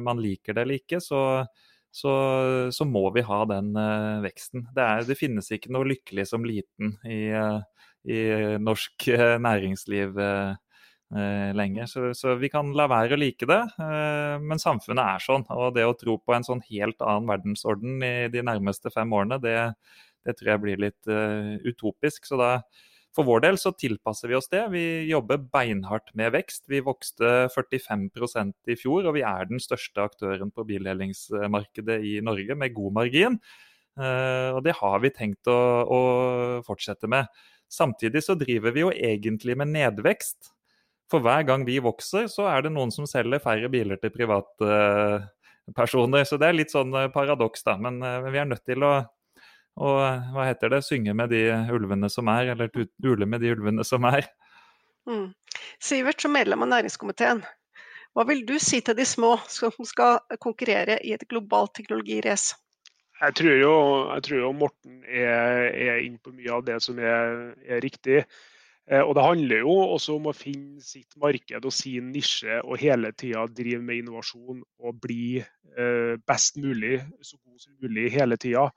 man 0.04 0.22
liker 0.24 0.56
det 0.56 0.64
eller 0.64 0.80
ikke, 0.80 1.02
så, 1.04 1.44
så, 1.92 2.14
så, 2.72 2.86
må 2.86 3.08
vi 3.16 3.24
ha 3.26 3.42
den 3.50 3.74
uh, 3.78 4.22
veksten. 4.24 4.68
Det, 4.76 4.86
er, 4.86 5.06
det, 5.08 5.18
finnes 5.20 5.50
ikke 5.52 5.72
noe 5.74 5.88
lykkelig 5.90 6.28
som 6.30 6.46
liten 6.46 6.96
i, 7.08 7.22
uh, 7.34 7.62
i 8.06 8.20
norsk 8.62 9.10
uh, 9.16 9.38
næringsliv 9.42 10.20
lenger. 11.58 11.88
Så, 11.90 12.12
så, 12.14 12.36
vi 12.38 12.52
kan 12.54 12.68
la 12.78 12.86
være 12.86 13.16
å 13.16 13.18
like 13.18 13.48
det, 13.50 13.64
men 14.46 14.62
samfunnet 14.62 15.02
er 15.02 15.24
sånn. 15.24 15.42
Og 15.56 15.72
det 15.74 15.88
å 15.90 15.96
tro 15.98 16.20
på 16.22 16.36
en 16.36 16.46
sånn 16.46 16.62
helt 16.68 17.02
annen 17.02 17.32
verdensorden 17.32 18.04
i 18.06 18.28
de 18.30 18.44
nærmeste 18.46 18.92
fem 18.94 19.10
årene, 19.18 19.40
det, 19.42 19.56
det 20.22 20.36
tror 20.38 20.52
jeg 20.52 20.62
blir 20.62 20.84
litt 20.86 21.10
utopisk. 21.66 22.30
Så 22.30 22.38
da 22.38 22.52
for 23.16 23.26
vår 23.26 23.40
del 23.48 23.58
så 23.58 23.72
tilpasser 23.74 24.30
vi 24.30 24.36
oss 24.38 24.52
det. 24.52 24.68
Vi 24.74 24.84
jobber 25.10 25.38
beinhardt 25.42 26.12
med 26.18 26.34
vekst. 26.36 26.64
Vi 26.70 26.82
vokste 26.86 27.48
45% 27.56 28.54
i 28.70 28.76
fjor, 28.78 29.08
og 29.10 29.16
vi 29.18 29.24
er 29.26 29.50
den 29.50 29.60
største 29.64 30.04
aktøren 30.06 30.52
på 30.54 30.66
bildelingsmarkedet 30.70 31.98
i 32.06 32.20
Norge 32.26 32.54
med 32.60 32.76
god 32.78 32.94
margin. 33.00 33.40
Eh, 34.00 34.50
og 34.54 34.62
det 34.66 34.74
har 34.78 34.98
vi 35.04 35.10
tenkt 35.16 35.48
å, 35.50 35.60
å 35.90 36.00
fortsette 36.68 37.08
med. 37.10 37.26
Samtidig 37.70 38.24
så 38.26 38.34
driver 38.38 38.72
vi 38.76 38.82
jo 38.86 38.92
egentlig 38.94 39.58
med 39.58 39.68
nedvekst. 39.74 40.54
For 41.10 41.20
hver 41.26 41.44
gang 41.50 41.66
vi 41.66 41.80
vokser, 41.82 42.28
så 42.30 42.46
er 42.52 42.62
det 42.66 42.72
noen 42.76 42.92
som 42.94 43.06
selger 43.10 43.40
færre 43.42 43.70
biler 43.74 43.98
til 43.98 44.12
privatpersoner. 44.14 46.24
Så 46.30 46.36
det 46.38 46.48
er 46.48 46.60
litt 46.60 46.74
sånn 46.74 46.94
paradoks, 47.14 47.64
da. 47.66 47.74
Men 47.82 48.02
eh, 48.06 48.30
vi 48.30 48.38
er 48.38 48.46
nødt 48.54 48.66
til 48.70 48.84
å 48.86 48.94
og 49.80 50.00
hva 50.36 50.48
heter 50.50 50.74
det, 50.74 50.84
synge 50.84 51.16
med 51.16 51.32
de 51.32 51.46
ulvene 51.72 52.10
som 52.12 52.28
er, 52.32 52.52
eller 52.54 52.72
ule 53.06 53.28
med 53.30 53.44
de 53.44 53.54
ulvene 53.56 53.86
som 53.88 54.04
er. 54.10 54.28
Mm. 55.10 55.30
Sivert, 55.80 56.22
som 56.22 56.36
medlem 56.36 56.66
av 56.66 56.74
næringskomiteen, 56.74 57.42
hva 58.18 58.26
vil 58.28 58.42
du 58.48 58.58
si 58.60 58.82
til 58.84 58.98
de 58.98 59.06
små 59.08 59.38
som 59.48 59.72
skal 59.88 60.20
konkurrere 60.44 60.98
i 61.06 61.14
et 61.16 61.28
globalt 61.30 61.76
teknologirace? 61.78 62.58
Jeg 63.20 63.36
tror 63.36 63.58
jo, 63.60 63.74
jeg 64.14 64.24
tror 64.26 64.40
jo 64.40 64.54
Morten 64.56 65.02
er, 65.04 65.66
er 65.72 66.06
inne 66.06 66.22
på 66.24 66.32
mye 66.32 66.54
av 66.56 66.64
det 66.68 66.78
som 66.84 67.00
er, 67.04 67.52
er 67.68 67.82
riktig. 67.84 68.22
Eh, 68.90 69.02
og 69.04 69.12
Det 69.16 69.26
handler 69.26 69.66
jo 69.66 69.74
også 69.96 70.16
om 70.16 70.30
å 70.32 70.36
finne 70.36 70.82
sitt 70.82 71.18
marked 71.20 71.68
og 71.68 71.76
sin 71.76 72.14
nisje 72.16 72.62
og 72.64 72.80
hele 72.82 73.12
tida 73.12 73.44
drive 73.52 73.84
med 73.84 74.02
innovasjon 74.02 74.64
og 74.64 75.02
bli 75.04 75.42
eh, 75.42 76.16
best 76.32 76.58
mulig, 76.64 77.02
så 77.22 77.38
god 77.44 77.60
som 77.66 77.76
mulig 77.84 78.08
hele 78.16 78.40
tida. 78.40 78.70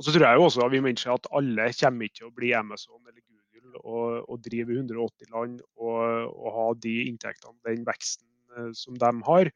Og 0.00 0.06
så 0.06 0.14
tror 0.14 0.24
jeg 0.24 0.38
jo 0.40 0.46
også 0.48 0.62
at 0.64 0.72
vi 0.72 0.80
mennesker 0.80 1.12
at 1.12 1.26
alle 1.36 1.66
kommer 1.76 2.06
ikke 2.08 2.22
til 2.22 2.30
å 2.30 2.36
bli 2.38 2.54
Amazon 2.56 3.02
eller 3.04 3.20
Google 3.20 3.82
og, 3.84 4.30
og 4.32 4.38
drive 4.46 4.72
180 4.72 5.34
land 5.34 5.58
og, 5.76 5.98
og, 6.30 6.46
ha 6.54 6.70
de 6.86 6.94
inntektene, 7.10 7.58
den 7.68 7.84
veksten 7.84 8.24
eh, 8.56 8.70
som 8.78 8.96
de 8.96 9.10
har. 9.26 9.50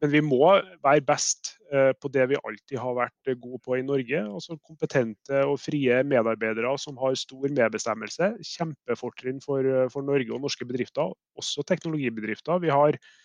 Men 0.00 0.10
vi 0.10 0.22
må 0.24 0.40
være 0.84 1.04
best 1.04 1.52
eh, 1.68 1.92
på 2.00 2.08
det 2.16 2.24
vi 2.32 2.40
alltid 2.40 2.80
har 2.80 2.96
vært 2.96 3.34
gode 3.42 3.60
på 3.60 3.76
i 3.76 3.84
Norge. 3.84 4.22
altså 4.24 4.56
Kompetente 4.64 5.44
og 5.44 5.60
frie 5.60 6.00
medarbeidere 6.08 6.72
som 6.80 6.96
har 7.04 7.20
stor 7.20 7.44
medbestemmelse. 7.44 8.32
Kjempefortrinn 8.56 9.44
for, 9.44 9.68
for 9.92 10.08
Norge 10.08 10.32
og 10.32 10.40
norske 10.48 10.64
bedrifter, 10.64 11.12
også 11.36 11.68
teknologibedrifter. 11.68 12.64
Vi 12.64 12.72
har 12.72 12.96
Eh, 12.96 13.23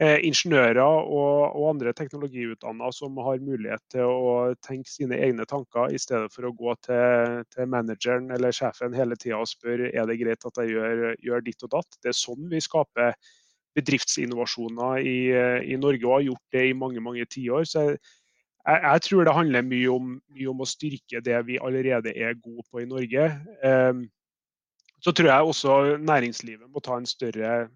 ingeniører 0.00 0.80
og, 0.82 1.52
og 1.54 1.68
andre 1.68 1.92
teknologiutdanna 1.94 2.88
som 2.94 3.18
har 3.22 3.42
mulighet 3.44 3.82
til 3.92 4.08
å 4.08 4.54
tenke 4.64 4.90
sine 4.90 5.18
egne 5.20 5.44
tanker, 5.46 5.92
i 5.92 6.00
stedet 6.00 6.32
for 6.32 6.48
å 6.48 6.54
gå 6.56 6.74
til, 6.86 7.42
til 7.52 7.68
manageren 7.70 8.30
eller 8.34 8.54
sjefen 8.56 8.96
hele 8.96 9.18
tida 9.20 9.38
og 9.38 9.50
spørre 9.50 9.92
er 9.92 10.08
det 10.08 10.18
greit 10.22 10.48
at 10.48 10.58
jeg 10.58 10.72
gjør, 10.74 11.04
gjør, 11.22 11.44
ditt 11.46 11.62
og 11.68 11.74
datt. 11.76 11.98
Det 12.02 12.10
er 12.10 12.18
sånn 12.18 12.48
vi 12.50 12.62
skaper 12.64 13.14
bedriftsinnovasjoner 13.76 15.04
i, 15.06 15.18
i 15.72 15.78
Norge 15.80 16.08
og 16.08 16.16
har 16.16 16.26
gjort 16.30 16.56
det 16.56 16.64
i 16.70 16.74
mange 16.76 17.04
mange 17.04 17.28
tiår. 17.28 17.68
Så 17.68 17.84
jeg, 17.92 18.00
jeg, 18.66 19.04
tror 19.06 19.28
det 19.28 19.36
handler 19.36 19.68
mye 19.68 19.92
om, 19.92 20.16
mye 20.34 20.50
om, 20.50 20.64
å 20.64 20.68
styrke 20.68 21.22
det 21.24 21.38
vi 21.46 21.60
allerede 21.62 22.16
er 22.16 22.34
gode 22.40 22.66
på 22.70 22.82
i 22.82 22.88
Norge. 22.88 23.28
Um, 23.62 24.02
så 25.02 25.14
tror 25.14 25.30
jeg 25.30 25.52
også 25.52 25.78
næringslivet 26.02 26.68
må 26.70 26.82
ta 26.82 26.98
en 26.98 27.08
større 27.08 27.54
Eh, 27.62 27.68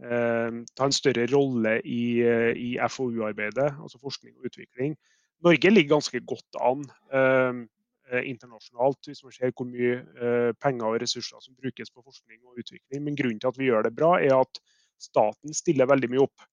ta 0.00 0.86
en 0.88 0.94
større 0.94 1.26
rolle 1.30 1.78
i, 1.86 2.20
eh, 2.22 2.52
i 2.56 2.70
FoU-arbeidet, 2.90 3.76
altså 3.82 4.00
forskning 4.02 4.34
og 4.38 4.50
utvikling. 4.50 4.96
Norge 5.44 5.70
ligger 5.70 5.96
ganske 5.96 6.20
godt 6.26 6.58
an 6.60 6.82
eh, 7.14 8.22
internasjonalt, 8.24 9.06
hvis 9.06 9.22
man 9.24 9.32
ser 9.32 9.52
hvor 9.56 9.66
mye 9.66 10.52
penger 10.60 10.86
og 10.86 11.00
ressurser 11.02 11.40
som 11.40 11.56
brukes 11.56 11.90
på 11.90 12.02
forskning 12.04 12.40
og 12.44 12.58
utvikling. 12.60 13.02
Men 13.02 13.16
grunnen 13.16 13.40
til 13.40 13.48
at 13.48 13.58
vi 13.58 13.70
gjør 13.70 13.86
det 13.86 13.94
bra, 13.96 14.18
er 14.20 14.34
at 14.40 14.60
staten 15.00 15.54
stiller 15.56 15.88
veldig 15.88 16.10
mye 16.12 16.26
opp. 16.26 16.44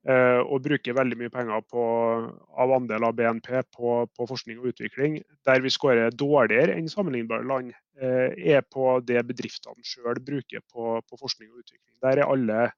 Og 0.00 0.62
bruker 0.64 0.94
veldig 0.96 1.16
mye 1.20 1.32
penger 1.32 1.60
på, 1.68 1.82
av 2.56 2.70
andel 2.72 3.04
av 3.04 3.18
BNP 3.18 3.50
på, 3.76 3.90
på, 4.16 4.26
forskning 4.30 4.62
og 4.62 4.70
utvikling. 4.70 5.18
Der 5.44 5.60
vi 5.60 5.72
skårer 5.74 6.14
dårligere 6.16 6.72
enn 6.72 6.88
sammenlignbare 6.88 7.44
land, 7.44 7.74
er 8.00 8.64
på 8.64 8.94
det 9.04 9.20
bedriftene 9.28 9.84
sjøl 9.84 10.22
bruker 10.24 10.64
på, 10.72 10.94
på, 11.04 11.20
forskning 11.20 11.50
og 11.52 11.60
utvikling. 11.60 11.98
Der 12.00 12.22
er 12.22 12.32
alle 12.32 12.70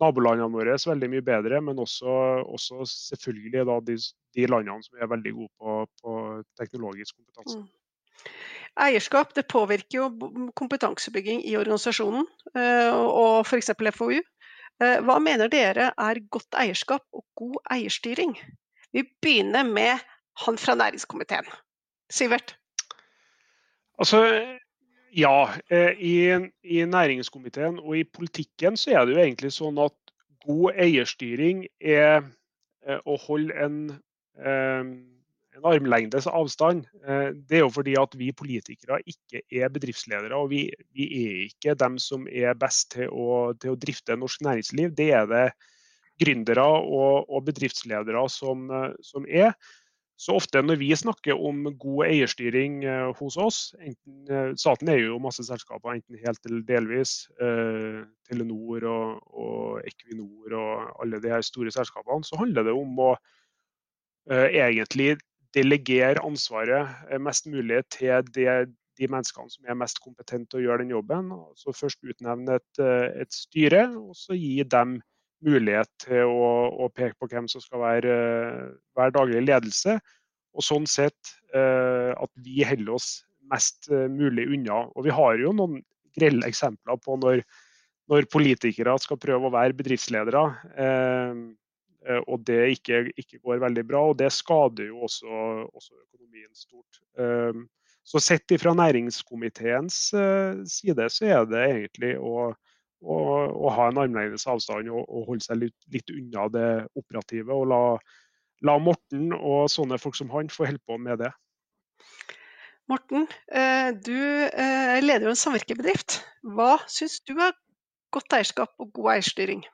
nabolandene 0.00 0.52
våre 0.52 0.76
veldig 0.80 1.10
mye 1.12 1.24
bedre, 1.24 1.60
men 1.64 1.80
også, 1.80 2.12
også 2.44 2.84
selvfølgelig 2.88 3.64
de, 3.88 3.98
de, 4.36 4.46
landene 4.48 4.84
som 4.84 5.00
er 5.00 5.10
veldig 5.10 5.34
gode 5.36 5.52
på, 5.60 5.76
på 6.02 6.16
teknologisk 6.60 7.16
kompetanse. 7.18 7.60
Mm. 7.60 7.68
Eierskap 8.80 9.34
det 9.36 9.48
påvirker 9.50 9.98
jo 9.98 10.08
kompetansebygging 10.56 11.42
i 11.48 11.56
organisasjonen, 11.58 12.26
eh, 12.54 12.92
og 12.94 13.42
f.eks. 13.44 13.72
FoU. 13.96 14.20
Eh, 14.80 15.00
hva 15.04 15.18
mener 15.20 15.50
dere 15.52 15.90
er 15.92 16.22
godt 16.32 16.56
eierskap 16.56 17.04
og 17.12 17.24
god 17.36 17.58
eierstyring? 17.74 18.32
Vi 18.92 19.04
begynner 19.22 19.66
med 19.68 20.00
han 20.44 20.58
fra 20.58 20.74
næringskomiteen. 20.74 21.46
Sivert? 22.10 22.56
Altså, 23.98 24.22
ja, 25.16 25.48
eh, 25.70 25.92
i, 25.98 26.14
i, 26.64 26.84
næringskomiteen 26.84 27.78
og 27.78 27.98
i 27.98 28.04
politikken 28.04 28.76
så 28.76 28.90
er 28.90 29.04
det 29.04 29.14
jo 29.14 29.22
egentlig 29.24 29.52
sånn 29.52 29.78
at 29.84 29.96
god 30.46 30.80
eierstyring 30.80 31.66
er 31.80 32.24
å 33.04 33.18
holde 33.20 33.52
en, 33.60 33.74
en 35.60 35.68
armlengdes 35.70 36.26
avstand. 36.30 36.86
Det 37.46 37.58
er 37.58 37.62
jo 37.62 37.72
fordi 37.72 37.94
at 38.00 38.16
vi 38.18 38.32
politikere 38.36 39.00
ikke 39.06 39.42
er 39.52 39.72
bedriftsledere. 39.72 40.34
Og 40.36 40.50
vi, 40.52 40.62
vi 40.96 41.08
er 41.20 41.42
ikke 41.46 41.76
dem 41.78 41.98
som 42.02 42.24
er 42.26 42.56
best 42.58 42.94
til 42.96 43.12
å, 43.12 43.52
til 43.60 43.74
å, 43.74 43.80
drifte 43.80 44.16
norsk 44.18 44.42
næringsliv. 44.46 44.94
Det 44.96 45.10
er 45.16 45.28
det 45.30 45.44
gründere 46.20 46.64
og, 46.64 47.28
og 47.30 47.44
bedriftsledere 47.46 48.24
som, 48.32 48.66
som 49.04 49.28
er. 49.28 49.54
Så 50.20 50.34
ofte 50.36 50.60
når 50.60 50.76
vi 50.82 50.90
snakker 50.96 51.38
om 51.48 51.62
god 51.80 52.02
eierstyring 52.10 52.82
eh, 52.84 53.06
hos 53.16 53.38
oss, 53.40 53.60
enten, 53.80 54.16
eh, 54.28 54.50
staten 54.60 54.90
eier 54.92 55.06
jo 55.06 55.20
masse 55.22 55.46
selskaper, 55.46 55.94
enten 55.96 56.18
helt 56.20 56.44
eller 56.44 56.60
delvis, 56.68 57.14
eh, 57.40 58.02
Telenor 58.28 58.84
og, 58.90 59.22
og, 59.32 59.78
Equinor 59.88 60.58
og 60.60 60.90
alle 61.00 61.22
de 61.24 61.32
her 61.32 61.46
store 61.46 61.72
selskapene, 61.72 62.28
så 62.28 62.36
handler 62.42 62.68
det 62.68 62.76
om 62.76 63.00
å 63.00 63.14
eh, 64.28 64.60
egentlig 64.60 65.14
delegere 65.56 66.22
ansvaret 66.24 67.10
eh, 67.10 67.20
mest 67.22 67.48
mulig 67.50 67.82
til 67.94 68.26
det, 68.34 68.70
de 69.00 69.08
menneskene 69.08 69.52
som 69.52 69.68
er 69.68 69.78
mest 69.78 70.00
kompetente 70.04 70.52
til 70.52 70.60
å 70.60 70.64
gjøre 70.68 70.84
den 70.84 70.94
jobben. 70.94 71.30
Så 71.56 71.74
først 71.76 72.02
utnevne 72.04 72.58
et, 72.60 72.82
et 73.24 73.32
styre, 73.32 73.86
og 73.96 74.16
så 74.18 74.36
gi 74.36 74.60
dem 74.68 74.98
mulighet 75.44 75.88
til 76.04 76.28
å, 76.28 76.48
å, 76.84 76.88
peke 76.92 77.16
på 77.20 77.28
hvem 77.30 77.48
som 77.48 77.62
skal 77.64 77.82
være, 77.82 78.16
være 78.98 79.16
daglig 79.16 79.44
ledelse. 79.46 79.96
Og 80.56 80.66
sånn 80.66 80.86
sett 80.90 81.34
eh, 81.54 82.10
at 82.12 82.32
vi 82.44 82.64
holder 82.66 82.96
oss 82.98 83.10
mest 83.50 83.90
eh, 83.92 84.08
mulig 84.10 84.48
unna. 84.50 84.84
Og 84.94 85.06
vi 85.06 85.14
har 85.14 85.40
jo 85.40 85.54
noen 85.56 85.80
grelle 86.18 86.48
eksempler 86.48 86.98
på 87.00 87.16
når, 87.22 87.44
når 88.10 88.28
politikere 88.32 88.96
skal 89.00 89.20
prøve 89.22 89.48
å 89.48 89.54
være 89.54 89.78
bedriftsledere, 89.78 90.44
eh, 90.74 91.32
eh 91.32 91.48
og 92.26 92.46
det 92.48 92.60
ikke, 92.76 93.02
ikke, 93.16 93.38
går 93.44 93.60
veldig 93.66 93.84
bra. 93.88 94.00
Og 94.12 94.18
det 94.18 94.30
skader 94.32 94.88
jo 94.88 95.04
også, 95.08 95.28
også 95.68 95.94
økonomien 96.08 96.50
stort. 96.56 97.00
Eh, 97.18 97.60
så 98.10 98.22
sett 98.22 98.52
fra 98.58 98.72
næringskomiteens 98.74 99.98
eh, 100.16 100.62
side 100.66 101.10
så 101.12 101.28
er 101.28 101.48
det 101.50 101.64
egentlig 101.68 102.16
å 102.18 102.50
å 103.00 103.70
ha 103.72 103.88
en 103.88 104.00
armlengdes 104.02 104.46
avstand 104.50 104.90
og, 104.92 105.06
og, 105.08 105.28
holde 105.30 105.44
seg 105.44 105.60
litt, 105.62 105.76
litt, 105.92 106.10
unna 106.12 106.48
det 106.52 106.70
operative. 107.00 107.54
Og 107.54 107.70
la, 107.72 107.82
la, 108.66 108.76
Morten 108.78 109.32
og 109.36 109.70
sånne 109.72 109.98
folk 110.00 110.18
som 110.18 110.30
han 110.34 110.52
få 110.52 110.68
holde 110.68 110.82
på 110.84 110.98
med 111.00 111.22
det. 111.24 111.30
Morten, 112.90 113.28
eh, 113.54 113.92
du 113.94 114.18
eh, 114.50 114.98
leder 115.00 115.28
jo 115.28 115.32
en 115.32 115.44
samvirkebedrift. 115.44 116.20
Hva 116.56 116.74
syns 116.90 117.20
du 117.24 117.36
er 117.38 117.54
godt 118.12 118.34
eierskap 118.34 118.74
og 118.82 118.90
god 118.98 119.14
eierstyring? 119.14 119.64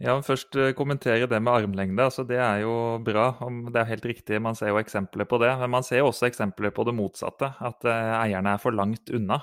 Ja, 0.00 0.14
Først 0.24 0.56
eh, 0.56 0.70
kommentere 0.72 1.26
det 1.28 1.38
med 1.44 1.52
armlengde. 1.52 2.06
altså 2.06 2.24
Det 2.24 2.38
er 2.40 2.62
jo 2.62 2.72
bra. 3.04 3.34
Det 3.68 3.82
er 3.82 3.90
helt 3.90 4.06
riktig, 4.08 4.40
man 4.40 4.56
ser 4.56 4.72
jo 4.72 4.80
eksempler 4.80 5.28
på 5.28 5.36
det. 5.42 5.50
Men 5.60 5.70
man 5.76 5.84
ser 5.84 6.00
jo 6.00 6.08
også 6.08 6.30
eksempler 6.30 6.72
på 6.72 6.86
det 6.88 6.94
motsatte. 6.96 7.52
At 7.60 7.84
eierne 7.84 8.54
er 8.54 8.62
for 8.62 8.72
langt 8.72 9.12
unna. 9.12 9.42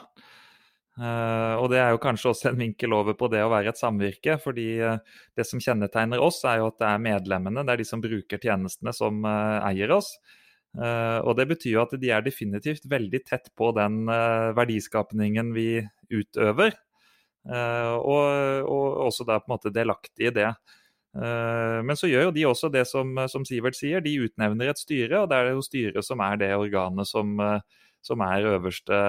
Uh, 0.97 1.53
og 1.61 1.67
det 1.69 1.77
er 1.77 1.91
jo 1.93 1.99
kanskje 2.01 2.31
også 2.31 2.47
en 2.49 2.57
vinkel 2.57 2.89
over 2.97 3.13
på 3.13 3.27
det 3.29 3.43
å 3.45 3.51
være 3.51 3.69
et 3.69 3.77
samvirke. 3.77 4.39
fordi 4.41 4.81
det 5.37 5.45
som 5.45 5.61
kjennetegner 5.61 6.17
oss, 6.17 6.41
er 6.43 6.57
jo 6.57 6.71
at 6.71 6.79
det 6.81 6.89
er 6.89 7.05
medlemmene, 7.05 7.61
det 7.61 7.75
er 7.75 7.83
de 7.83 7.85
som 7.85 8.01
bruker 8.01 8.41
tjenestene, 8.41 8.93
som 8.97 9.21
eier 9.29 9.93
oss. 9.93 10.17
og 10.73 11.37
det 11.37 11.47
betyr 11.53 11.71
jo 11.75 11.83
at 11.83 11.93
de 12.01 12.09
er 12.09 12.25
definitivt 12.25 12.89
veldig 12.89 13.21
tett 13.29 13.53
på 13.55 13.69
den 13.77 14.09
verdiskapningen 14.57 15.53
vi 15.53 15.85
utøver. 16.09 16.73
Og, 17.47 18.65
og, 18.67 18.85
også 19.07 19.23
da 19.23 19.37
på 19.39 19.47
en 19.47 19.53
måte 19.53 19.71
delaktig 19.71 20.27
i 20.27 20.33
det. 20.35 20.49
Men 21.15 21.95
så 21.95 22.09
gjør 22.09 22.27
jo 22.27 22.33
de 22.35 22.43
også 22.49 22.67
det 22.73 22.83
som, 22.89 23.13
som 23.31 23.45
Sivert 23.47 23.77
sier, 23.77 24.03
de 24.03 24.11
utnevner 24.25 24.73
et 24.73 24.81
styre, 24.81 25.21
og 25.21 25.31
det 25.31 25.37
er 25.39 25.53
jo 25.53 25.63
styret 25.63 26.05
som 26.05 26.19
er 26.25 26.35
det 26.41 26.51
organet 26.57 27.07
som, 27.07 27.39
som 28.03 28.25
er 28.27 28.49
øverste 28.51 28.99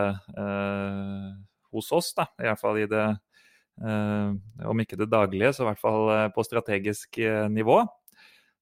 hos 1.74 1.92
oss, 1.92 2.12
da, 2.16 2.28
i 2.40 2.48
hvert 2.48 2.60
fall 2.60 2.80
i 2.80 2.88
det 2.90 3.04
eh, 3.04 4.32
Om 4.68 4.82
ikke 4.84 4.98
det 5.00 5.10
daglige, 5.12 5.52
så 5.54 5.64
i 5.64 5.70
hvert 5.70 5.82
fall 5.82 6.12
eh, 6.14 6.26
på 6.34 6.44
strategisk 6.46 7.20
eh, 7.22 7.46
nivå. 7.52 7.84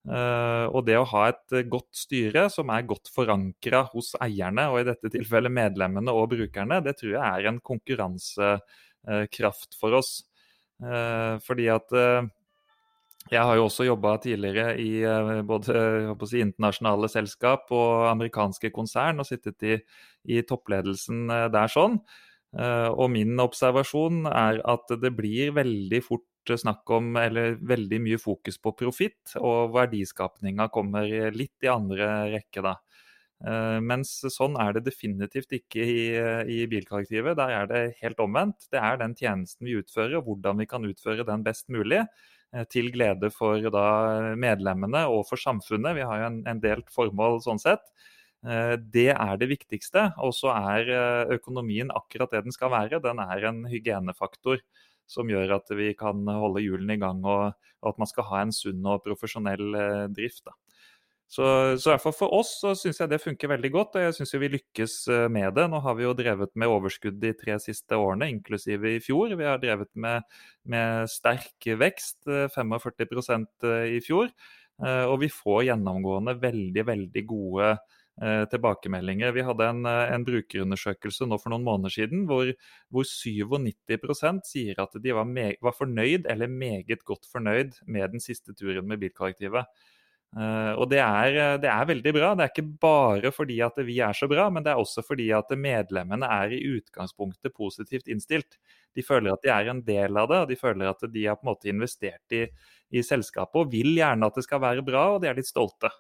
og 0.07 0.85
det 0.87 0.95
å 1.01 1.07
ha 1.11 1.25
et 1.33 1.55
godt 1.67 1.89
styre 1.99 2.45
som 2.55 2.69
er 2.71 2.85
godt 2.87 3.09
forankra 3.11 3.81
hos 3.91 4.13
eierne, 4.23 4.69
og 4.71 4.79
i 4.79 4.87
dette 4.87 5.11
tilfellet 5.11 5.51
medlemmene 5.51 6.15
og 6.15 6.29
brukerne, 6.31 6.79
det 6.79 6.95
tror 7.01 7.17
jeg 7.17 7.25
er 7.27 7.49
en 7.51 7.59
konkurransekraft 9.07 9.79
for 9.81 9.97
oss. 9.97 10.25
fordi 11.47 11.69
at 11.73 11.93
jeg 13.31 13.43
har 13.43 13.57
jo 13.57 13.65
også 13.65 13.87
jobba 13.87 14.19
tidligere 14.21 14.77
i 14.79 15.01
både 15.47 16.27
si, 16.29 16.43
internasjonale 16.45 17.09
selskap 17.09 17.71
og 17.71 18.11
amerikanske 18.11 18.71
konsern 18.71 19.19
og 19.23 19.27
sittet 19.27 19.65
i, 19.65 19.79
i 20.29 20.43
toppledelsen 20.43 21.27
der 21.55 21.73
sånn. 21.73 22.01
Eh, 22.57 22.89
og 22.89 23.11
min 23.13 23.37
observasjon 23.43 24.25
er 24.31 24.63
at 24.65 24.93
det 25.03 25.13
blir 25.17 25.53
veldig 25.57 26.01
fort 26.05 26.25
snakk 26.47 26.87
om, 26.95 27.17
eller 27.19 27.57
veldig 27.59 27.99
mye 28.05 28.19
fokus 28.23 28.61
på 28.63 28.71
profitt, 28.79 29.35
og 29.41 29.73
verdiskapninga 29.75 30.69
kommer 30.71 31.11
litt 31.35 31.67
i 31.67 31.73
andre 31.73 32.07
rekke, 32.37 32.63
da. 32.63 32.77
Uh, 33.45 33.83
mens 33.85 34.15
sånn 34.33 34.55
er 34.57 34.73
det 34.77 34.87
definitivt 34.87 35.53
ikke 35.59 35.83
i, 35.85 36.05
i, 36.55 36.63
bilkollektivet. 36.73 37.37
Der 37.37 37.53
er 37.53 37.69
det 37.69 37.83
helt 38.01 38.23
omvendt. 38.25 38.71
Det 38.73 38.81
er 38.81 38.97
den 39.03 39.17
tjenesten 39.19 39.69
vi 39.69 39.77
utfører, 39.83 40.19
og 40.21 40.31
hvordan 40.31 40.63
vi 40.63 40.69
kan 40.71 40.89
utføre 40.89 41.27
den 41.29 41.45
best 41.47 41.69
mulig. 41.73 42.05
Uh, 42.55 42.65
til 42.73 42.93
glede 42.95 43.29
for 43.35 43.61
da, 43.75 43.87
medlemmene 44.39 45.05
og 45.13 45.27
for 45.29 45.41
samfunnet. 45.41 45.99
Vi 45.99 46.07
har 46.09 46.23
jo 46.23 46.31
en, 46.31 46.43
en 46.49 46.63
delt 46.63 46.89
formål 46.95 47.43
sånn 47.45 47.61
sett. 47.61 47.85
Eh, 48.47 48.75
det 48.79 49.11
er 49.15 49.39
det 49.41 49.49
viktigste. 49.51 50.11
Og 50.23 50.35
så 50.37 50.53
er 50.55 50.91
eh, 50.93 51.37
økonomien 51.37 51.91
akkurat 51.95 52.33
det 52.33 52.45
den 52.47 52.55
skal 52.55 52.73
være. 52.75 53.03
Den 53.03 53.23
er 53.23 53.49
en 53.51 53.65
hygienefaktor 53.71 54.63
som 55.11 55.31
gjør 55.31 55.57
at 55.61 55.71
vi 55.79 55.93
kan 55.99 56.27
holde 56.27 56.65
hjulene 56.65 56.97
i 56.97 57.01
gang, 57.03 57.23
og, 57.23 57.55
at 57.87 57.99
man 58.01 58.09
skal 58.11 58.27
ha 58.27 58.41
en 58.43 58.55
sunn 58.55 58.87
og 58.91 59.05
profesjonell 59.05 59.77
eh, 59.79 60.07
drift. 60.15 60.45
Da. 60.47 60.57
Så, 61.27 61.45
så 61.83 61.89
i 61.89 61.93
hvert 61.93 62.05
fall 62.05 62.15
for 62.15 62.35
oss 62.37 62.53
så 62.61 62.71
syns 62.79 63.01
jeg 63.03 63.11
det 63.11 63.19
funker 63.19 63.51
veldig 63.51 63.71
godt, 63.75 63.97
og 63.99 64.05
jeg 64.05 64.15
syns 64.15 64.35
vi 64.39 64.51
lykkes 64.53 64.95
med 65.35 65.57
det. 65.59 65.65
Nå 65.73 65.81
har 65.83 65.97
vi 65.99 66.07
jo 66.07 66.15
drevet 66.15 66.53
med 66.55 66.71
overskudd 66.71 67.19
de 67.23 67.33
tre 67.35 67.57
siste 67.63 67.99
årene, 67.99 68.29
inklusive 68.31 68.95
i 68.95 69.03
fjor. 69.03 69.35
Vi 69.35 69.49
har 69.49 69.59
drevet 69.63 69.91
med, 69.99 70.23
med 70.71 71.11
sterk 71.11 71.67
vekst, 71.83 72.21
45% 72.55 73.67
i 73.91 73.99
fjor. 74.07 74.31
Og 74.87 75.19
vi 75.25 75.33
får 75.33 75.67
gjennomgående 75.71 76.37
veldig, 76.39 76.87
veldig 76.95 77.27
gode 77.27 77.75
Eh, 78.23 78.45
tilbakemeldinger. 78.49 79.33
Vi 79.33 79.43
hadde 79.45 79.65
en, 79.69 79.85
eh, 79.85 80.13
en, 80.15 80.23
brukerundersøkelse 80.25 81.27
nå 81.29 81.37
for 81.37 81.53
noen 81.53 81.67
måneder 81.67 81.93
siden 81.93 82.23
hvor, 82.25 82.49
hvor 82.89 83.05
97% 83.05 84.47
sier 84.49 84.79
at 84.81 84.97
de 85.05 85.13
var, 85.13 85.29
var, 85.61 85.75
fornøyd 85.77 86.25
eller 86.25 86.49
meget 86.49 87.05
godt 87.05 87.29
fornøyd 87.29 87.77
med 87.85 88.17
den 88.17 88.25
siste 88.25 88.55
turen 88.57 88.89
med 88.89 89.03
bilkollektivet. 89.05 89.69
Uh, 90.37 90.75
og 90.77 90.89
det 90.91 90.99
er, 91.01 91.57
det 91.63 91.69
er, 91.71 91.85
veldig 91.89 92.13
bra. 92.13 92.33
Det 92.37 92.45
er 92.45 92.51
ikke 92.53 92.81
bare 92.83 93.31
fordi 93.33 93.61
at 93.65 93.79
vi 93.87 94.01
er 94.05 94.17
så 94.17 94.29
bra, 94.29 94.49
men 94.53 94.65
det 94.67 94.73
er 94.73 94.81
også 94.81 95.05
fordi 95.07 95.31
at 95.37 95.53
medlemmene 95.57 96.29
er 96.29 96.53
i 96.53 96.63
utgangspunktet 96.77 97.55
positivt 97.57 98.11
innstilt. 98.13 98.59
De 98.97 99.05
føler 99.07 99.33
at 99.33 99.45
de 99.45 99.53
er 99.55 99.71
en 99.73 99.85
del 99.87 100.19
av 100.19 100.29
det, 100.33 100.41
og 100.43 100.51
de 100.51 100.59
føler 100.61 100.91
at 100.91 101.07
de 101.13 101.29
har 101.29 101.39
på 101.39 101.47
en 101.47 101.53
måte 101.53 101.71
investert 101.73 102.37
i, 102.37 102.45
i 102.93 103.05
selskapet 103.05 103.63
og 103.63 103.73
vil 103.73 103.95
gjerne 103.97 104.29
at 104.29 104.37
det 104.37 104.45
skal 104.45 104.65
være 104.65 104.85
bra, 104.85 105.07
og 105.15 105.23
de 105.23 105.31
er 105.31 105.39
litt 105.39 105.49
stolte. 105.49 105.93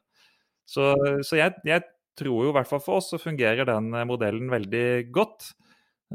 Så, 0.66 0.92
så 1.24 1.38
jeg, 1.38 1.54
jeg, 1.66 1.86
tror 2.16 2.46
jo 2.46 2.50
i 2.50 2.56
hvert 2.56 2.68
fall 2.70 2.80
for 2.80 3.00
oss 3.00 3.10
så 3.12 3.20
fungerer 3.20 3.68
den 3.68 3.90
eh, 3.92 4.06
modellen 4.08 4.48
veldig 4.48 5.12
godt. 5.12 5.50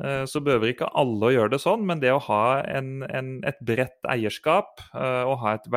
Eh, 0.01 0.23
så 0.25 0.41
behøver 0.41 0.71
ikke 0.71 0.89
alle 0.97 1.27
å 1.27 1.33
gjøre 1.35 1.53
det 1.53 1.61
sånn, 1.61 1.85
men 1.87 2.01
det 2.01 2.13
å 2.15 2.23
ha 2.25 2.61
en, 2.65 3.03
en, 3.05 3.35
et 3.47 3.59
bredt 3.61 4.09
eierskap 4.09 4.81
eh, 4.95 5.23
og 5.29 5.37
ha 5.43 5.55
et 5.57 5.69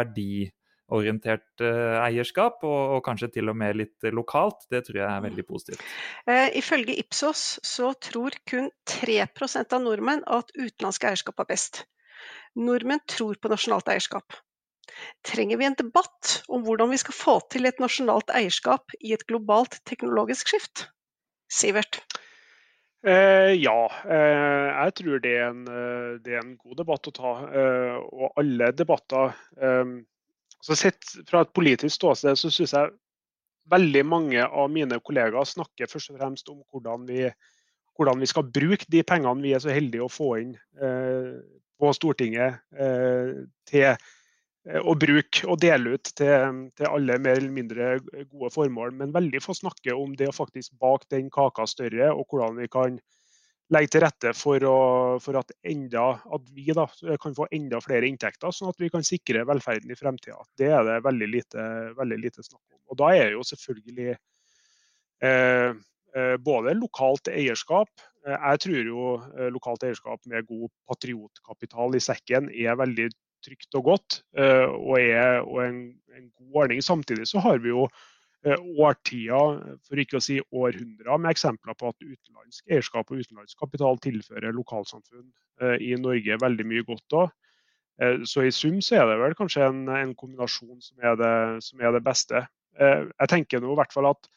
verdiorientert 0.91 1.65
eierskap, 2.05 2.63
og, 2.67 2.97
og, 2.97 3.01
kanskje 3.07 3.31
til 3.39 3.51
og 3.53 3.57
med 3.59 3.79
litt 3.81 4.09
lokalt, 4.13 4.67
det 4.71 4.85
tror 4.87 5.01
jeg 5.01 5.09
er 5.09 5.25
veldig 5.25 5.45
positivt. 5.49 5.85
ifølge 6.61 6.99
Ipsos 7.01 7.59
så 7.65 7.93
tror 8.05 8.37
kun 8.51 8.71
3% 8.91 9.73
av 9.73 9.83
nordmenn 9.83 10.25
at 10.27 10.53
utenlandsk 10.57 11.09
eierskap 11.09 11.41
er 11.41 11.51
best. 11.55 11.85
Nordmenn 12.55 13.03
tror 13.11 13.39
på 13.41 13.51
nasjonalt 13.51 13.89
eierskap. 13.91 14.37
Trenger 15.27 15.59
vi 15.59 15.67
en 15.67 15.79
debatt 15.79 16.41
om 16.49 16.65
hvordan 16.67 16.93
vi 16.93 17.01
skal 17.03 17.17
få 17.17 17.39
til 17.53 17.67
et 17.69 17.81
nasjonalt 17.83 18.31
eierskap 18.35 18.95
i 19.01 19.15
et 19.17 19.25
globalt 19.31 19.81
teknologisk 19.89 20.53
skift? 20.53 20.87
Sivert? 21.51 22.03
Eh, 23.05 23.53
ja, 23.61 23.79
eh, 24.09 24.69
jeg 24.71 24.95
tror 25.01 25.21
det 25.21 25.35
er, 25.37 25.51
en, 25.51 25.65
eh, 25.69 26.13
det 26.25 26.37
er, 26.37 26.41
en, 26.41 26.55
god 26.57 26.79
debatt 26.81 27.11
å 27.11 27.15
ta. 27.17 27.33
Eh, 27.51 27.97
og 28.01 28.41
alle 28.41 28.71
debatter 28.73 29.35
eh, 29.61 29.97
så 30.65 30.77
Sett 30.79 31.11
fra 31.29 31.43
et 31.45 31.53
politisk 31.57 31.99
ståsted 31.99 32.39
så 32.41 32.51
syns 32.53 32.73
jeg 32.73 32.95
veldig 33.73 34.05
mange 34.09 34.45
av 34.45 34.71
mine 34.73 34.97
kollegaer 35.05 35.49
snakker 35.49 35.91
først 35.91 36.13
og 36.13 36.21
fremst 36.21 36.49
om 36.53 36.63
hvordan 36.73 37.05
vi, 37.09 37.27
hvordan 37.97 38.21
vi 38.21 38.29
skal 38.31 38.49
bruke 38.49 38.89
de 38.93 39.05
pengene 39.07 39.45
vi 39.45 39.55
er 39.57 39.63
så 39.65 39.73
heldige 39.73 40.07
å 40.07 40.13
få 40.13 40.31
inn 40.41 40.55
eh, 40.81 41.37
på 41.81 41.91
Stortinget 41.97 42.63
til 43.69 43.97
å 44.65 44.95
bruke 44.97 45.45
og 45.51 45.59
dele 45.61 45.97
ut 45.99 46.11
til, 46.17 46.61
til, 46.79 46.87
alle 46.89 47.19
mer 47.21 47.37
eller 47.37 47.53
mindre 47.53 47.89
gode 48.31 48.51
formål. 48.55 48.95
Men 48.97 49.13
veldig 49.13 49.43
få 49.45 49.57
snakke 49.57 49.93
om 49.93 50.15
det 50.17 50.31
å 50.31 50.37
faktisk 50.37 50.73
bake 50.81 51.11
den 51.13 51.29
kaka 51.35 51.67
større, 51.69 52.13
og 52.15 52.25
hvordan 52.31 52.57
vi 52.63 52.71
kan 52.73 52.97
legge 53.73 53.95
til 53.95 54.05
rette 54.05 54.33
for, 54.37 54.65
å, 54.69 54.77
for 55.25 55.39
at, 55.41 55.53
enda, 55.67 56.05
at, 56.37 56.53
vi 56.55 56.67
da, 56.77 56.87
kan 57.21 57.37
få 57.37 57.47
enda 57.55 57.81
flere 57.85 58.09
inntekter, 58.09 58.53
sånn 58.53 58.73
at 58.73 58.81
vi 58.81 58.91
kan 58.93 59.07
sikre 59.07 59.47
velferden 59.49 59.93
i 59.93 59.99
fremtida. 59.99 60.37
Det 60.59 60.69
er 60.69 60.85
det 60.89 61.01
veldig 61.07 61.31
lite, 61.31 61.67
veldig 61.97 62.21
lite 62.21 62.45
snakk 62.45 62.61
om. 62.61 62.81
Og 62.93 63.01
Da 63.01 63.11
er 63.17 63.35
jo 63.35 63.45
selvfølgelig 63.49 64.15
eh, 65.25 65.71
eh 66.15 66.35
både 66.45 66.77
lokalt 66.79 67.27
eierskap 67.33 67.89
eh, 68.27 68.37
Jeg 68.37 68.61
tror 68.63 68.91
jo 68.91 69.07
eh, 69.17 69.49
lokalt 69.51 69.87
eierskap 69.89 70.21
med 70.31 70.47
god 70.47 70.69
patriotkapital 70.87 71.97
i 71.97 72.03
sekken 72.05 72.53
er 72.53 72.77
veldig 72.79 73.09
trygt 73.45 73.77
og 73.77 73.85
godt, 73.85 74.15
og 74.41 74.95
er 74.97 75.43
og 75.43 75.59
en, 75.61 75.81
en 76.17 76.29
god 76.33 76.63
ordning. 76.63 76.79
Samtidig 76.81 77.27
så 77.29 77.43
har 77.45 77.59
vi 77.61 77.75
jo 77.75 77.83
årtier, 78.53 79.61
for 79.87 80.01
ikke 80.01 80.19
å 80.19 80.25
si 80.25 80.37
århundrer, 80.53 81.17
med 81.17 81.33
eksempler 81.33 81.77
på 81.79 81.91
at 81.91 82.05
utenlandsk 82.05 82.69
eierskap 82.69 83.11
og 83.11 83.23
utenlandsk 83.23 83.61
kapital 83.61 83.99
tilfører 84.05 84.53
lokalsamfunn 84.57 85.31
eh, 85.63 85.79
i 85.81 85.95
Norge 86.01 86.39
veldig 86.43 86.67
mye 86.69 86.85
godt 86.87 87.17
òg. 87.23 87.33
Eh, 88.03 88.21
så 88.29 88.45
i 88.45 88.53
sum 88.53 88.81
så 88.85 89.01
er 89.01 89.09
det 89.09 89.19
vel 89.23 89.37
kanskje 89.39 89.65
en, 89.69 89.83
en 89.89 90.15
kombinasjon 90.19 90.77
som 90.85 91.05
er, 91.05 91.17
det, 91.21 91.35
som 91.65 91.81
er, 91.81 91.95
det, 91.97 92.05
beste. 92.05 92.47
Jeg 92.75 93.31
tenker 93.31 93.63
nå 93.63 93.71
i 93.71 93.79
hvert 93.79 93.93
fall 93.95 94.11
at 94.11 94.29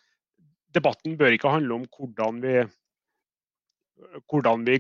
debatten 0.78 1.16
bør 1.18 1.34
ikke 1.34 1.50
handle 1.50 1.80
om 1.80 1.88
hvordan 1.90 2.40
vi, 2.44 2.60
hvordan 4.30 4.68
vi, 4.68 4.78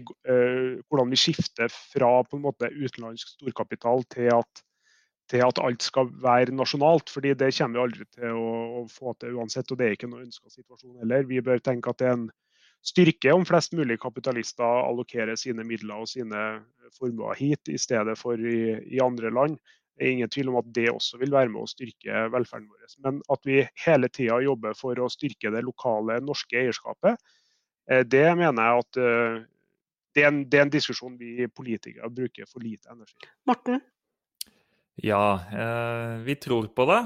hvordan 0.85 1.09
vi 1.09 1.17
skifter 1.17 1.73
fra 1.73 2.11
på 2.21 2.37
en 2.37 2.45
måte 2.45 2.69
utenlandsk 2.69 3.33
storkapital 3.33 4.05
til 4.13 4.29
at 4.35 4.61
til 5.31 5.43
at 5.43 5.59
alt 5.59 5.83
skal 5.83 6.09
være 6.23 6.55
nasjonalt. 6.55 7.09
fordi 7.09 7.33
det 7.33 7.53
kommer 7.57 7.79
vi 7.79 7.83
aldri 7.83 8.05
til 8.15 8.35
å, 8.39 8.51
å, 8.81 8.83
få 8.91 9.13
til 9.19 9.37
uansett. 9.37 9.71
Og 9.71 9.79
det 9.79 9.87
er 9.87 9.95
ikke 9.97 10.09
noe 10.11 10.25
ønska 10.25 10.49
situasjon 10.49 10.99
heller. 11.03 11.27
Vi 11.27 11.41
bør 11.43 11.63
tenke 11.63 11.91
at 11.91 11.99
det 12.01 12.07
er 12.07 12.17
en 12.17 12.29
styrke 12.85 13.33
om 13.33 13.45
flest 13.47 13.73
mulig 13.75 13.99
kapitalister 13.99 14.85
allokerer 14.85 15.35
sine 15.39 15.65
midler 15.67 16.03
og 16.03 16.11
sine 16.11 16.43
formuer 16.95 17.35
hit, 17.35 17.67
i 17.67 17.79
stedet 17.81 18.15
for 18.19 18.39
i, 18.39 18.77
i, 18.85 19.01
andre 19.03 19.33
land. 19.33 19.57
Det 19.97 20.05
er 20.05 20.13
ingen 20.13 20.31
tvil 20.31 20.51
om 20.51 20.59
at 20.61 20.69
det 20.75 20.91
også 20.91 21.17
vil 21.19 21.33
være 21.33 21.49
med 21.51 21.65
å 21.65 21.71
styrke 21.71 22.27
velferden 22.31 22.69
vår. 22.69 22.95
Men 23.03 23.19
at 23.33 23.49
vi 23.49 23.63
hele 23.83 24.11
tida 24.13 24.37
jobber 24.45 24.77
for 24.77 24.99
å 25.01 25.09
styrke 25.11 25.51
det 25.51 25.65
lokale 25.65 26.19
norske 26.23 26.59
eierskapet, 26.61 27.17
eh, 27.89 28.05
det 28.05 28.27
mener 28.37 28.61
jeg 28.61 28.85
at 28.85 29.01
eh, 29.01 29.45
det 30.15 30.23
er, 30.23 30.31
en, 30.31 30.43
det 30.49 30.59
er 30.59 30.67
en 30.67 30.73
diskusjon 30.73 31.17
vi 31.19 31.49
politikere 31.49 32.09
bruker 32.13 32.47
for 32.49 32.63
lite 32.63 32.93
energi. 32.93 33.27
Morten? 33.49 33.81
Ja, 35.03 35.39
eh, 35.53 36.17
vi 36.25 36.35
tror 36.35 36.67
på 36.73 36.85
det. 36.89 37.01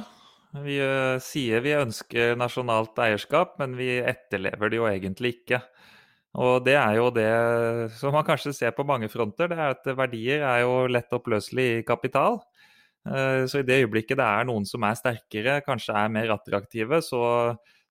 Vi 0.64 0.78
eh, 0.84 1.18
sier 1.24 1.64
vi 1.64 1.74
ønsker 1.76 2.38
nasjonalt 2.40 2.98
eierskap, 3.04 3.58
men 3.60 3.76
vi 3.80 3.98
etterlever 4.00 4.72
det 4.72 4.80
jo 4.80 4.88
egentlig 4.88 5.34
ikke. 5.42 5.62
Og 6.40 6.64
det 6.64 6.78
er 6.80 6.96
jo 6.96 7.10
det 7.12 7.28
som 8.00 8.16
man 8.16 8.24
kanskje 8.28 8.54
ser 8.56 8.72
på 8.76 8.86
mange 8.88 9.10
fronter, 9.12 9.50
det 9.52 9.58
er 9.60 9.76
at 9.76 9.90
verdier 10.00 10.46
er 10.48 10.62
jo 10.64 10.86
lett 10.88 11.12
oppløselig 11.16 11.68
i 11.82 11.84
kapital. 11.88 12.40
Eh, 13.08 13.44
så 13.52 13.60
i 13.60 13.68
det 13.68 13.82
øyeblikket 13.84 14.20
det 14.22 14.28
er 14.28 14.48
noen 14.48 14.68
som 14.70 14.86
er 14.88 14.96
sterkere, 15.00 15.60
kanskje 15.66 15.96
er 15.98 16.14
mer 16.14 16.32
attraktive, 16.38 17.02
så, 17.04 17.24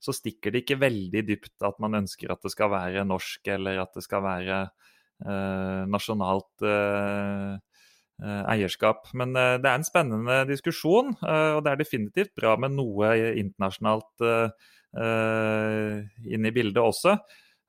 så 0.00 0.14
stikker 0.16 0.54
det 0.54 0.64
ikke 0.64 0.80
veldig 0.80 1.24
dypt 1.28 1.66
at 1.68 1.80
man 1.82 1.98
ønsker 2.00 2.32
at 2.32 2.40
det 2.46 2.54
skal 2.54 2.72
være 2.72 3.04
norsk, 3.08 3.42
eller 3.56 3.82
at 3.84 3.92
det 3.98 4.04
skal 4.06 4.24
være 4.24 4.62
eh, 4.64 5.82
nasjonalt 5.92 6.64
eh, 6.64 7.58
eierskap. 8.22 9.08
Men 9.16 9.34
eh, 9.36 9.56
det 9.62 9.70
er 9.70 9.78
en 9.78 9.86
spennende 9.86 10.42
diskusjon, 10.48 11.14
eh, 11.24 11.52
og 11.56 11.64
det 11.64 11.72
er 11.72 11.80
definitivt 11.80 12.34
bra 12.38 12.56
med 12.60 12.76
noe 12.76 13.14
internasjonalt 13.40 14.28
inn 14.90 16.46
i 16.48 16.50
bildet 16.50 16.80
også. 16.82 17.12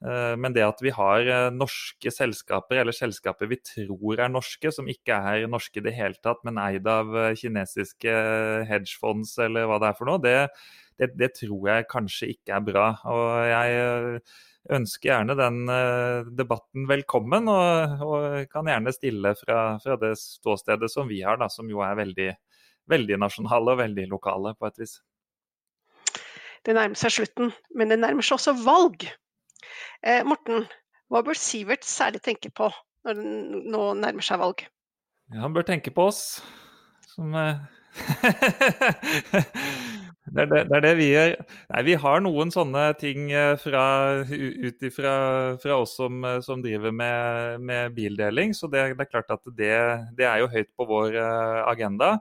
Men 0.02 0.56
det 0.56 0.64
at 0.66 0.80
vi 0.82 0.90
har 0.90 1.28
norske 1.54 2.10
selskaper, 2.10 2.80
eller 2.82 2.96
selskaper 2.96 3.46
vi 3.52 3.60
tror 3.62 4.24
er 4.24 4.32
norske, 4.34 4.72
som 4.74 4.88
ikke 4.90 5.14
er 5.14 5.46
norske 5.46 5.78
i 5.78 5.84
det 5.86 5.94
hele 5.94 6.18
tatt, 6.26 6.40
men 6.48 6.58
eid 6.58 6.88
av 6.90 7.12
kinesiske 7.38 8.16
hedgefonds 8.66 9.36
eller 9.46 9.70
hva 9.70 9.78
det 9.84 9.92
er 9.92 10.00
for 10.00 10.10
noe, 10.10 10.24
det, 10.24 10.34
det, 10.98 11.12
det 11.22 11.30
tror 11.38 11.70
jeg 11.70 11.90
kanskje 11.92 12.32
ikke 12.34 12.58
er 12.58 12.66
bra. 12.66 12.88
Og 13.14 13.30
jeg 13.52 14.24
ønsker 14.70 15.10
gjerne 15.10 15.38
den 15.38 15.62
debatten 16.38 16.90
velkommen, 16.90 17.50
og, 17.50 18.04
og, 18.06 18.26
kan 18.52 18.70
gjerne 18.70 18.94
stille 18.94 19.34
fra, 19.40 19.62
fra, 19.82 19.98
det 20.02 20.16
ståstedet 20.22 20.92
som 20.92 21.10
vi 21.10 21.22
har, 21.26 21.40
da, 21.42 21.50
som 21.50 21.70
jo 21.70 21.82
er 21.86 21.98
veldig, 22.02 22.30
veldig 22.92 23.22
nasjonale 23.22 23.76
og 23.76 23.82
veldig 23.82 24.10
lokale 24.12 24.54
på 24.58 24.70
et 24.70 24.84
vis. 24.84 25.00
Det 26.62 26.78
nærmer 26.78 26.98
seg 27.00 27.16
slutten, 27.16 27.50
men 27.74 27.90
det 27.90 27.98
nærmer 28.02 28.26
seg 28.26 28.38
også 28.38 28.54
valg. 28.62 29.08
Eh, 30.04 30.24
Morten, 30.28 30.66
hva 31.12 31.24
bør 31.26 31.38
Sivert 31.38 31.86
særlig 31.88 32.22
tenke 32.26 32.52
på 32.56 32.70
når 33.06 33.18
det 33.18 33.26
nå 33.74 33.84
nærmer 34.00 34.26
seg 34.26 34.42
valg? 34.42 34.64
Ja, 35.32 35.46
han 35.46 35.56
bør 35.56 35.66
tenke 35.68 35.94
på 35.96 36.10
oss 36.12 36.42
som 37.12 37.36
eh, 37.36 37.56
Det 40.32 40.44
er 40.44 40.48
det, 40.48 40.60
det 40.70 40.76
er 40.78 40.84
det, 40.86 40.92
vi 40.96 41.06
gjør. 41.10 41.32
Nei, 41.74 41.82
vi 41.88 41.96
har 42.00 42.22
noen 42.24 42.52
sånne 42.54 42.84
ting 43.00 43.32
eh, 43.36 43.58
ut 43.58 44.86
ifra 44.88 45.16
fra 45.60 45.80
oss 45.82 45.96
som, 45.98 46.22
eh, 46.24 46.38
som 46.46 46.62
driver 46.64 46.94
med, 46.96 47.66
med, 47.68 47.96
bildeling, 47.98 48.54
så 48.56 48.70
det, 48.72 48.86
det, 48.94 49.08
er 49.08 49.10
klart 49.10 49.34
at 49.34 49.50
det, 49.58 50.30
er 50.30 50.44
jo 50.44 50.52
høyt 50.54 50.70
på 50.78 50.88
vår 50.88 51.18
agenda. 51.66 52.14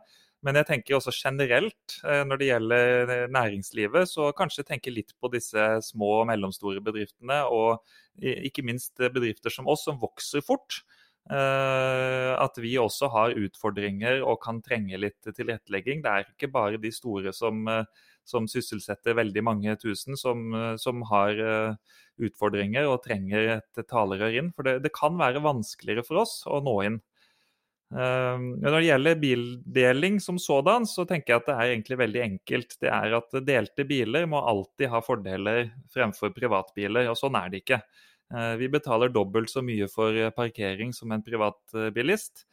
Men 0.46 0.56
jeg 0.56 0.68
tenker 0.70 0.96
også 0.96 1.12
generelt 1.12 1.98
når 2.00 2.40
det 2.40 2.46
gjelder 2.48 3.10
næringslivet, 3.34 4.08
så 4.08 4.30
kanskje 4.32 4.64
tenke 4.64 4.92
litt 4.94 5.12
på 5.20 5.28
disse 5.34 5.66
små 5.84 6.22
og 6.22 6.30
mellomstore 6.30 6.80
bedriftene, 6.84 7.42
og 7.44 7.82
ikke 8.24 8.64
minst 8.64 8.96
bedrifter 8.96 9.52
som 9.52 9.68
oss, 9.68 9.84
som 9.84 10.00
vokser 10.00 10.40
fort. 10.40 10.80
At 11.28 12.56
vi 12.64 12.72
også 12.80 13.10
har 13.12 13.36
utfordringer 13.36 14.24
og 14.24 14.40
kan 14.40 14.62
trenge 14.64 14.96
litt 15.02 15.28
tilrettelegging. 15.28 16.00
Det 16.06 16.14
er 16.14 16.32
ikke 16.32 16.48
bare 16.56 16.80
de 16.80 16.94
store 16.96 17.36
som 17.36 17.68
som 18.30 18.48
sysselsetter 18.50 19.16
veldig 19.18 19.42
mange 19.44 19.76
tusen, 19.80 20.16
som, 20.18 20.52
eh, 20.54 20.76
som 20.80 21.02
har 21.10 21.40
utfordringer 22.20 22.88
og 22.88 23.02
trenger 23.04 23.56
et 23.56 23.86
talerør 23.88 24.36
inn. 24.42 24.52
For 24.56 24.66
det, 24.66 24.80
det, 24.84 24.92
kan 24.96 25.16
være 25.18 25.42
vanskeligere 25.44 26.04
for 26.06 26.22
oss 26.24 26.42
å 26.46 26.60
nå 26.64 26.76
inn. 26.86 27.00
Uh, 27.90 28.38
når 28.62 28.76
det 28.76 28.84
gjelder 28.86 29.22
bildeling 29.22 30.20
som 30.22 30.38
sådan, 30.38 30.86
så 30.86 31.02
tenker 31.08 31.34
jeg 31.34 31.42
at 31.42 31.48
det 31.48 31.56
er 31.56 31.72
egentlig 31.72 31.98
veldig 32.04 32.22
enkelt. 32.26 32.76
Det 32.82 32.92
er 32.94 33.16
at 33.18 33.40
delte 33.46 33.86
biler 33.88 34.28
må 34.30 34.42
alltid 34.52 34.92
ha 34.92 35.02
fordeler 35.02 35.72
fremfor 35.90 36.34
privatbiler, 36.36 37.10
og 37.10 37.18
sånn 37.18 37.38
er 37.40 37.50
det 37.50 37.64
ikke. 37.64 37.80
Uh, 38.30 38.54
vi 38.60 38.70
betaler 38.70 39.10
dobbelt 39.10 39.50
så 39.50 39.64
mye 39.66 39.90
for 39.90 40.16
parkering 40.36 40.94
som 40.96 41.10
en 41.14 41.24
privatbilist. 41.26 42.46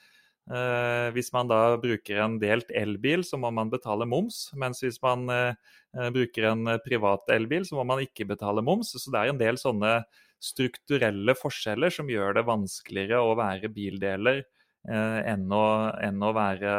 Eh, 0.48 1.10
hvis 1.12 1.28
man 1.36 1.50
da 1.50 1.76
bruker 1.82 2.22
en 2.24 2.38
delt 2.40 2.70
elbil, 2.72 3.26
så 3.28 3.40
må 3.40 3.52
man 3.52 3.72
betale 3.72 4.08
moms. 4.08 4.46
Mens 4.56 4.80
hvis 4.84 5.00
man 5.04 5.28
eh, 5.34 5.58
eh, 5.98 6.12
bruker 6.16 6.48
en 6.54 6.72
privat 6.86 7.28
elbil, 7.36 7.68
så 7.68 7.76
må 7.80 7.84
man 7.90 8.04
ikke 8.04 8.30
betale 8.30 8.64
moms. 8.64 8.94
Så 8.96 9.12
det 9.12 9.20
er 9.20 9.34
en 9.34 9.42
del 9.42 9.60
sånne 9.60 10.00
strukturelle 10.44 11.36
forskjeller 11.36 11.92
som 11.92 12.12
gjør 12.12 12.38
det 12.38 12.46
vanskeligere 12.48 13.20
å 13.26 13.36
være 13.40 13.72
bildeler 13.74 14.46
enn 14.88 15.52
å, 15.52 15.66
enn 16.04 16.24
å 16.24 16.32
være 16.36 16.74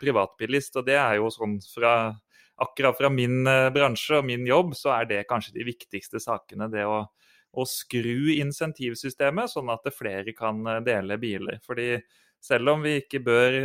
privatbilist. 0.00 0.78
Og 0.80 0.86
det 0.86 0.96
er 0.96 1.18
jo 1.18 1.28
sånn 1.34 1.58
fra 1.74 1.92
akkurat 2.58 2.96
fra 2.98 3.10
min 3.12 3.44
bransje 3.74 4.18
og 4.18 4.26
min 4.26 4.46
jobb, 4.48 4.72
så 4.74 4.94
er 4.96 5.10
det 5.10 5.26
kanskje 5.30 5.54
de 5.58 5.66
viktigste 5.68 6.20
sakene. 6.22 6.70
Det 6.72 6.86
å, 6.88 7.02
å 7.52 7.66
skru 7.68 8.32
insentivsystemet, 8.38 9.52
sånn 9.52 9.70
at 9.74 9.86
flere 9.94 10.34
kan 10.36 10.64
dele 10.86 11.18
biler. 11.20 11.60
Fordi 11.66 11.92
selv 12.40 12.70
om 12.70 12.82
vi 12.86 12.96
ikke 13.00 13.20
bør, 13.24 13.56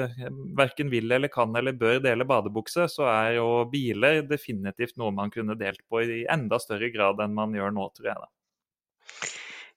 verken 0.58 0.90
vil 0.90 1.12
eller 1.14 1.32
kan 1.34 1.54
eller 1.56 1.76
bør 1.78 2.00
dele 2.04 2.26
badebukse, 2.26 2.88
så 2.90 3.06
er 3.10 3.38
jo 3.38 3.48
biler 3.70 4.24
definitivt 4.30 4.98
noe 5.02 5.14
man 5.14 5.34
kunne 5.34 5.58
delt 5.60 5.84
på 5.90 6.02
i 6.04 6.24
enda 6.32 6.60
større 6.62 6.90
grad 6.94 7.22
enn 7.24 7.36
man 7.38 7.54
gjør 7.54 7.74
nå, 7.76 7.90
tror 7.94 8.10
jeg. 8.10 8.24
da. 8.24 8.32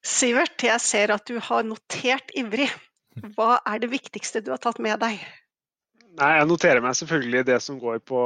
Sivert, 0.06 0.62
jeg 0.62 0.80
ser 0.80 1.12
at 1.12 1.26
du 1.28 1.38
har 1.42 1.66
notert 1.66 2.32
ivrig. 2.38 2.70
Hva 3.37 3.59
er 3.64 3.83
det 3.83 3.90
viktigste 3.92 4.42
du 4.44 4.52
har 4.52 4.62
tatt 4.62 4.81
med 4.83 5.00
deg? 5.02 5.20
Nei, 6.16 6.31
Jeg 6.38 6.48
noterer 6.48 6.81
meg 6.85 6.96
selvfølgelig 6.96 7.44
det 7.48 7.59
som 7.64 7.81
går 7.81 8.00
på, 8.09 8.20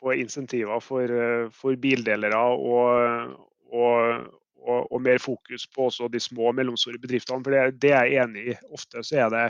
på 0.00 0.14
insentiver 0.16 0.80
for, 0.80 1.10
for 1.52 1.76
bildelere 1.80 2.38
og, 2.38 2.64
og, 3.72 4.24
og, 4.64 4.78
og, 4.88 4.98
mer 5.04 5.20
fokus 5.20 5.66
på 5.68 5.90
også 5.90 6.08
de 6.12 6.20
små 6.20 6.48
og 6.50 6.58
mellomstore 6.60 7.00
bedriftene. 7.00 7.44
For 7.44 7.52
det, 7.52 7.80
det 7.84 7.92
er 7.92 8.08
jeg 8.08 8.24
enig 8.24 8.46
i. 8.54 8.58
Ofte 8.72 9.04
så 9.04 9.24
er 9.26 9.32
det 9.34 9.46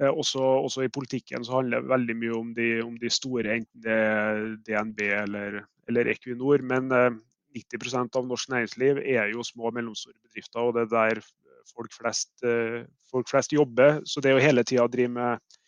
Eh, 0.00 0.08
også, 0.08 0.40
også, 0.40 0.82
i 0.86 0.92
politikken 0.92 1.44
så 1.44 1.58
handler 1.58 1.82
det 1.82 1.90
veldig 1.90 2.16
mye 2.16 2.36
om 2.36 2.54
de, 2.56 2.68
om 2.82 2.94
de 2.98 3.10
store, 3.12 3.58
enten 3.58 3.82
det 3.84 3.96
er 3.96 4.38
DNB 4.68 5.02
eller, 5.24 5.58
eller 5.88 6.12
Equinor. 6.12 6.62
Men 6.64 6.88
90 7.56 7.90
eh, 7.90 8.06
av 8.16 8.28
norsk 8.28 8.52
næringsliv 8.52 9.02
er 9.04 9.32
jo 9.34 9.44
små 9.44 9.68
og 9.70 9.76
mellomstore 9.76 10.16
bedrifter, 10.22 10.60
og 10.62 10.76
det 10.76 10.86
er 10.86 10.94
der 10.94 11.22
folk 11.74 11.94
flest, 11.94 12.32
eh, 12.46 12.84
folk 13.10 13.30
flest 13.30 13.54
jobber. 13.54 14.00
Så 14.08 14.22
det 14.24 14.34
å 14.36 14.42
hele 14.42 14.64
tida 14.66 14.86
drive 14.90 15.12
med, 15.14 15.58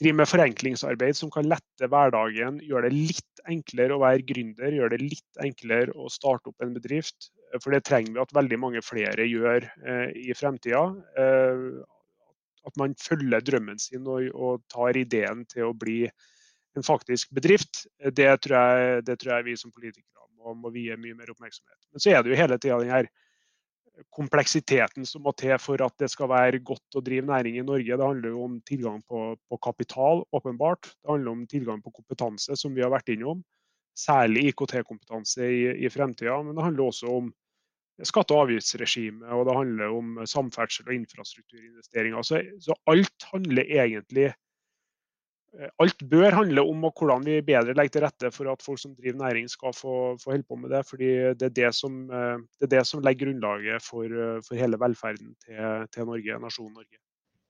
drive 0.00 0.20
med 0.20 0.30
forenklingsarbeid 0.30 1.18
som 1.18 1.32
kan 1.34 1.48
lette 1.50 1.90
hverdagen, 1.90 2.60
gjøre 2.64 2.88
det 2.88 2.96
litt 3.10 3.42
enklere 3.48 3.96
å 3.96 4.02
være 4.02 4.26
gründer, 4.28 4.74
gjøre 4.74 4.96
det 4.96 5.04
litt 5.04 5.42
enklere 5.42 5.94
å 5.96 6.10
starte 6.12 6.52
opp 6.52 6.64
en 6.64 6.74
bedrift. 6.76 7.30
For 7.62 7.72
det 7.72 7.86
trenger 7.88 8.14
vi 8.14 8.22
at 8.22 8.34
veldig 8.36 8.58
mange 8.60 8.82
flere 8.84 9.24
gjør 9.26 9.68
eh, 9.84 10.10
i 10.28 10.34
fremtida. 10.36 10.84
Eh, 11.18 11.62
at 12.68 12.76
man 12.76 12.96
følger 13.00 13.44
drømmen 13.44 13.80
sin 13.80 14.06
og, 14.06 14.28
og, 14.34 14.60
tar 14.68 14.98
ideen 15.00 15.46
til 15.48 15.70
å 15.70 15.76
bli 15.76 16.02
en 16.76 16.84
faktisk 16.84 17.32
bedrift. 17.34 17.86
Det 17.98 18.28
tror 18.44 18.58
jeg, 18.58 19.04
det 19.08 19.16
tror 19.20 19.38
jeg 19.38 19.48
vi 19.48 19.56
som 19.56 19.72
politikere 19.72 20.18
må, 20.38 20.54
må 20.54 20.72
vie 20.74 20.96
mye 21.00 21.16
mer 21.16 21.32
oppmerksomhet. 21.32 21.80
Men 21.92 22.04
så 22.04 22.12
er 22.12 22.22
det 22.22 22.32
jo 22.32 22.40
hele 22.40 22.58
tida 22.60 22.78
den 22.82 22.92
her 22.92 23.08
kompleksiteten 24.14 25.06
som 25.06 25.24
må 25.24 25.32
til 25.38 25.54
for 25.62 25.82
at 25.84 25.94
det 26.00 26.10
skal 26.12 26.30
være 26.30 26.60
godt 26.64 26.98
å 26.98 27.02
drive 27.04 27.26
næring 27.28 27.58
i 27.58 27.66
Norge. 27.66 27.98
Det 27.98 28.08
handler 28.10 28.34
jo 28.34 28.44
om 28.46 28.56
tilgang 28.68 29.02
på, 29.08 29.22
på, 29.48 29.58
kapital, 29.64 30.24
åpenbart. 30.34 30.90
Det 30.92 31.12
handler 31.12 31.34
om 31.34 31.46
tilgang 31.50 31.82
på 31.84 31.94
kompetanse, 32.00 32.56
som 32.58 32.74
vi 32.76 32.84
har 32.84 32.92
vært 32.94 33.12
innom. 33.14 33.42
Særlig 33.98 34.52
IKT-kompetanse 34.52 35.46
i, 35.46 35.62
i 35.84 35.90
fremtida. 35.90 36.36
Men 36.46 36.58
det 36.58 36.66
handler 36.66 36.90
også 36.90 37.12
om 37.20 37.30
skatte- 38.06 38.36
og 38.36 38.46
avgiftsregime, 38.46 39.26
og 39.34 39.48
det 39.48 39.56
handler 39.56 39.94
om 39.96 40.20
samferdsel 40.30 40.86
og 40.86 40.98
infrastrukturinvesteringer. 41.00 42.22
Så, 42.26 42.42
så 42.62 42.76
alt 42.90 43.30
handler 43.32 43.66
egentlig 43.66 44.30
alt 45.82 46.02
bør 46.10 46.36
handle 46.36 46.62
om 46.68 46.84
hvordan 46.86 47.24
vi 47.26 47.40
bedre 47.44 47.74
legger 47.76 47.96
til 47.96 48.04
rette 48.04 48.30
for 48.34 48.50
at 48.52 48.62
folk 48.64 48.80
som 48.82 48.94
driver 48.94 49.18
næring 49.22 49.48
skal 49.50 49.74
få, 49.74 50.14
få 50.20 50.34
holde 50.34 50.46
på 50.48 50.58
med 50.60 50.70
det. 50.74 50.84
fordi 50.86 51.10
det 51.40 51.50
er 51.50 51.56
det 51.56 51.74
som, 51.74 52.04
eh, 52.10 52.38
det 52.60 52.68
er 52.68 52.76
det 52.76 52.86
som 52.86 53.02
legger 53.02 53.26
grunnlaget 53.26 53.82
for, 53.82 54.04
eh, 54.04 54.40
for 54.46 54.60
hele 54.60 54.80
velferden 54.80 55.34
til, 55.44 55.86
til, 55.92 56.06
Norge, 56.06 56.40
nasjonen 56.44 56.74
Norge. 56.74 57.00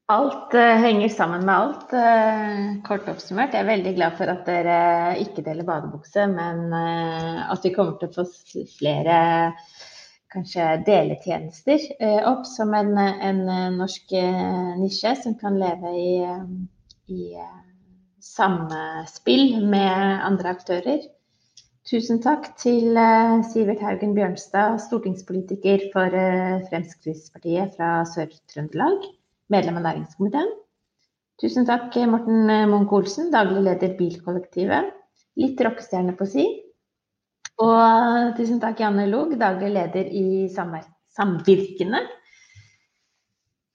Alt 0.08 0.54
uh, 0.56 0.80
henger 0.80 1.10
sammen 1.12 1.42
med 1.44 1.52
alt, 1.52 1.90
uh, 1.92 2.78
kort 2.86 3.10
oppsummert. 3.12 3.52
Jeg 3.52 3.60
er 3.60 3.68
veldig 3.68 3.90
glad 3.98 4.14
for 4.16 4.30
at 4.32 4.46
dere 4.48 5.18
ikke 5.20 5.44
deler 5.44 5.66
badebukse, 5.68 6.24
men 6.32 6.72
uh, 6.72 7.44
at 7.52 7.60
vi 7.66 7.74
kommer 7.74 7.98
til 8.00 8.08
å 8.08 8.14
få 8.14 8.64
flere 8.78 9.18
kanskje 10.32 10.64
deletjenester 10.86 11.84
opp 12.28 12.42
som 12.44 12.72
en, 12.76 12.90
en 13.00 13.38
norsk 13.78 14.10
nisje 14.76 15.14
som 15.22 15.36
kan 15.40 15.56
leve 15.56 15.92
i, 15.96 16.10
i 17.08 17.22
samspill 18.24 19.64
med 19.66 20.24
andre 20.26 20.54
aktører. 20.56 21.06
Tusen 21.88 22.20
takk 22.20 22.50
til 22.60 22.98
eh, 23.00 23.38
Sivert 23.48 23.80
Haugen 23.80 24.12
Bjørnstad, 24.16 24.76
stortingspolitiker 24.84 25.86
for 25.94 26.12
eh, 26.12 26.58
Fremskrittspartiet 26.68 27.78
fra 27.78 28.02
Sør-Trøndelag, 28.10 29.06
medlem 29.48 29.80
av 29.80 29.86
næringskomiteen. 29.86 30.50
Tusen 31.40 31.64
takk 31.68 31.94
Morten 32.10 32.50
Munch 32.68 32.92
Olsen, 32.92 33.30
daglig 33.32 33.62
leder 33.64 33.94
Bilkollektivet. 33.96 34.90
Litt 35.38 35.60
rockestjerne 35.62 36.16
på 36.18 36.26
si. 36.28 36.48
Og 37.62 38.34
tusen 38.38 38.60
takk 38.62 38.82
Janne 38.82 39.06
Log, 39.10 39.32
daglig 39.38 39.70
leder 39.74 40.10
i 40.10 40.48
Samvirkene. 40.50 42.02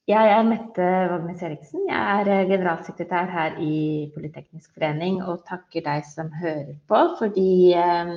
Jeg 0.04 0.32
er 0.36 0.42
Mette 0.44 0.86
Vågnes 1.08 1.42
Eriksen. 1.48 1.86
Jeg 1.88 1.96
er 2.20 2.28
eh, 2.28 2.48
generalsekretær 2.50 3.30
her 3.32 3.54
i 3.64 3.76
Politeknisk 4.12 4.74
forening 4.76 5.22
og 5.24 5.46
takker 5.48 5.86
deg 5.86 6.04
som 6.10 6.28
hører 6.42 6.74
på, 6.92 7.00
fordi 7.22 7.72
eh, 7.80 8.12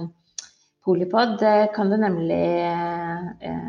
Polipod 0.82 1.44
eh, 1.46 1.68
kan 1.76 1.92
du 1.92 1.94
nemlig 2.02 2.42
eh, 2.58 3.62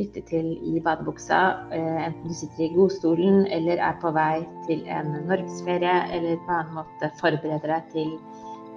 lytte 0.00 0.24
til 0.26 0.50
i 0.66 0.82
badebuksa, 0.82 1.38
eh, 1.70 2.02
enten 2.08 2.26
du 2.26 2.34
sitter 2.40 2.66
i 2.66 2.72
godstolen 2.74 3.44
eller 3.46 3.78
er 3.78 4.02
på 4.02 4.10
vei 4.18 4.42
til 4.66 4.82
en 4.90 5.14
norgesferie, 5.30 5.94
eller 6.18 6.42
på 6.48 6.56
annen 6.58 6.80
måte 6.80 7.14
forbereder 7.22 7.76
deg 7.76 7.94
til 7.94 8.16